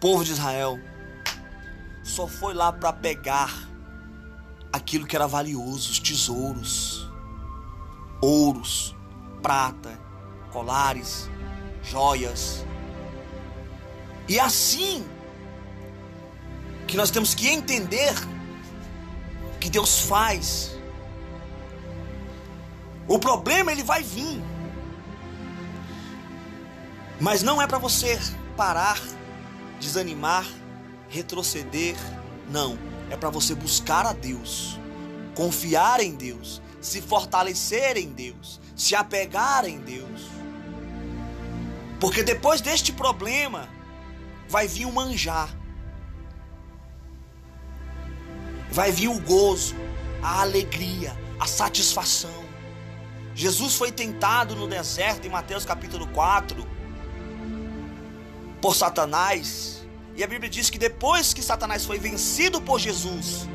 povo 0.00 0.24
de 0.24 0.32
Israel, 0.32 0.78
só 2.02 2.26
foi 2.26 2.54
lá 2.54 2.72
para 2.72 2.92
pegar 2.92 3.52
aquilo 4.72 5.06
que 5.06 5.14
era 5.14 5.26
valioso, 5.26 5.90
os 5.90 5.98
tesouros 5.98 7.04
ouros, 8.24 8.96
prata, 9.42 10.00
colares, 10.50 11.28
joias. 11.82 12.64
E 14.26 14.40
assim 14.40 15.04
que 16.86 16.96
nós 16.96 17.10
temos 17.10 17.34
que 17.34 17.48
entender 17.48 18.14
que 19.60 19.68
Deus 19.68 20.00
faz. 20.00 20.73
O 23.06 23.18
problema 23.18 23.70
ele 23.70 23.82
vai 23.82 24.02
vir. 24.02 24.42
Mas 27.20 27.42
não 27.42 27.60
é 27.60 27.66
para 27.66 27.78
você 27.78 28.18
parar, 28.56 29.00
desanimar, 29.78 30.46
retroceder, 31.08 31.96
não. 32.50 32.78
É 33.10 33.16
para 33.16 33.30
você 33.30 33.54
buscar 33.54 34.06
a 34.06 34.12
Deus, 34.12 34.78
confiar 35.34 36.00
em 36.00 36.14
Deus, 36.14 36.62
se 36.80 37.02
fortalecer 37.02 37.96
em 37.96 38.08
Deus, 38.08 38.60
se 38.74 38.94
apegar 38.94 39.66
em 39.66 39.78
Deus. 39.78 40.22
Porque 42.00 42.22
depois 42.22 42.60
deste 42.60 42.92
problema 42.92 43.68
vai 44.48 44.66
vir 44.66 44.86
o 44.86 44.92
manjar. 44.92 45.48
Vai 48.70 48.90
vir 48.90 49.08
o 49.08 49.20
gozo, 49.20 49.76
a 50.22 50.40
alegria, 50.40 51.16
a 51.38 51.46
satisfação. 51.46 52.44
Jesus 53.34 53.74
foi 53.74 53.90
tentado 53.90 54.54
no 54.54 54.68
deserto 54.68 55.26
em 55.26 55.30
Mateus 55.30 55.64
capítulo 55.64 56.06
4 56.08 56.66
por 58.60 58.74
Satanás. 58.74 59.84
E 60.16 60.22
a 60.22 60.26
Bíblia 60.26 60.48
diz 60.48 60.70
que 60.70 60.78
depois 60.78 61.34
que 61.34 61.42
Satanás 61.42 61.84
foi 61.84 61.98
vencido 61.98 62.60
por 62.60 62.78
Jesus, 62.78 63.48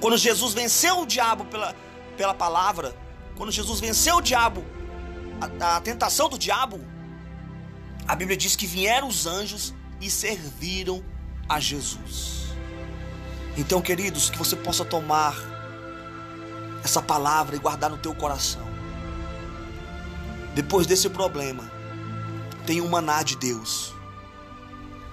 quando 0.00 0.18
Jesus 0.18 0.52
venceu 0.52 1.00
o 1.00 1.06
diabo 1.06 1.46
pela, 1.46 1.74
pela 2.16 2.34
palavra, 2.34 2.94
quando 3.36 3.50
Jesus 3.50 3.80
venceu 3.80 4.16
o 4.16 4.20
diabo, 4.20 4.62
a, 5.40 5.76
a 5.76 5.80
tentação 5.80 6.28
do 6.28 6.38
diabo, 6.38 6.78
a 8.06 8.14
Bíblia 8.14 8.36
diz 8.36 8.54
que 8.54 8.66
vieram 8.66 9.08
os 9.08 9.26
anjos 9.26 9.72
e 9.98 10.10
serviram 10.10 11.02
a 11.48 11.58
Jesus. 11.58 12.48
Então, 13.56 13.80
queridos, 13.80 14.28
que 14.28 14.36
você 14.36 14.56
possa 14.56 14.84
tomar 14.84 15.53
essa 16.84 17.00
palavra 17.00 17.56
e 17.56 17.58
guardar 17.58 17.90
no 17.90 17.96
teu 17.96 18.14
coração. 18.14 18.68
Depois 20.54 20.86
desse 20.86 21.08
problema, 21.08 21.64
tem 22.66 22.82
um 22.82 22.88
maná 22.88 23.22
de 23.22 23.36
Deus. 23.36 23.94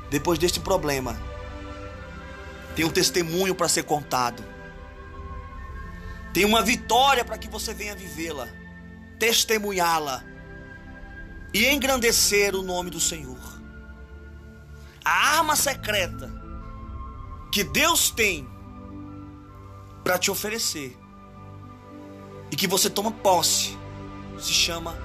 Depois 0.09 0.37
deste 0.37 0.59
problema, 0.59 1.17
tem 2.75 2.83
um 2.83 2.89
testemunho 2.89 3.55
para 3.55 3.69
ser 3.69 3.83
contado. 3.83 4.43
Tem 6.33 6.43
uma 6.43 6.61
vitória 6.61 7.23
para 7.23 7.37
que 7.37 7.47
você 7.47 7.73
venha 7.73 7.95
vivê-la, 7.95 8.47
testemunhá-la 9.17 10.23
e 11.53 11.67
engrandecer 11.67 12.53
o 12.53 12.61
nome 12.61 12.89
do 12.89 12.99
Senhor. 12.99 13.39
A 15.03 15.37
arma 15.37 15.55
secreta 15.55 16.31
que 17.51 17.63
Deus 17.63 18.11
tem 18.11 18.47
para 20.03 20.17
te 20.17 20.29
oferecer 20.29 21.00
e 22.51 22.55
que 22.55 22.67
você 22.67 22.89
toma 22.89 23.11
posse 23.11 23.77
se 24.37 24.53
chama 24.53 24.97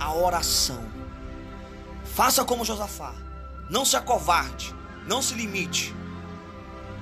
a 0.00 0.14
oração. 0.14 0.82
Faça 2.14 2.44
como 2.44 2.64
Josafá. 2.64 3.14
Não 3.68 3.84
se 3.84 3.96
acovarde, 3.96 4.74
não 5.06 5.20
se 5.20 5.34
limite. 5.34 5.94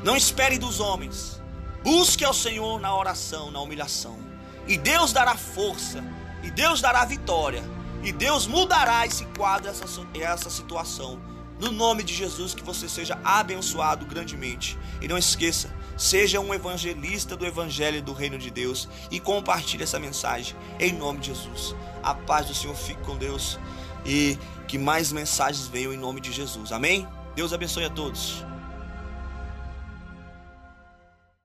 Não 0.03 0.17
espere 0.17 0.59
dos 0.59 0.81
homens. 0.81 1.41
Busque 1.85 2.25
ao 2.25 2.35
Senhor 2.35 2.81
na 2.81 2.95
oração, 2.97 3.51
na 3.51 3.61
humilhação. 3.61 4.19
E 4.67 4.77
Deus 4.77 5.13
dará 5.13 5.37
força, 5.37 6.03
e 6.43 6.51
Deus 6.51 6.81
dará 6.81 7.05
vitória, 7.05 7.63
e 8.03 8.13
Deus 8.13 8.47
mudará 8.47 9.05
esse 9.07 9.25
quadro, 9.37 9.69
essa, 9.69 9.85
essa 10.21 10.51
situação. 10.51 11.21
No 11.63 11.71
nome 11.71 12.03
de 12.03 12.13
Jesus, 12.13 12.57
que 12.57 12.65
você 12.65 12.89
seja 12.89 13.17
abençoado 13.23 14.05
grandemente. 14.05 14.77
E 15.01 15.07
não 15.07 15.17
esqueça, 15.17 15.73
seja 15.97 16.41
um 16.41 16.53
evangelista 16.53 17.37
do 17.37 17.47
Evangelho 17.47 18.03
do 18.03 18.13
Reino 18.13 18.37
de 18.37 18.51
Deus 18.51 18.89
e 19.13 19.21
compartilhe 19.21 19.85
essa 19.85 20.01
mensagem 20.01 20.57
em 20.81 20.93
nome 20.93 21.21
de 21.21 21.29
Jesus. 21.29 21.77
A 22.03 22.17
paz 22.17 22.49
do 22.49 22.55
Senhor 22.55 22.75
fique 22.75 23.01
com 23.03 23.17
Deus 23.17 23.61
e 24.05 24.37
que 24.67 24.77
mais 24.77 25.13
mensagens 25.13 25.69
venham 25.69 25.93
em 25.93 25.97
nome 25.97 26.21
de 26.21 26.33
Jesus. 26.33 26.73
Amém? 26.73 27.07
Deus 27.37 27.53
abençoe 27.53 27.85
a 27.85 27.91
todos. 27.91 28.45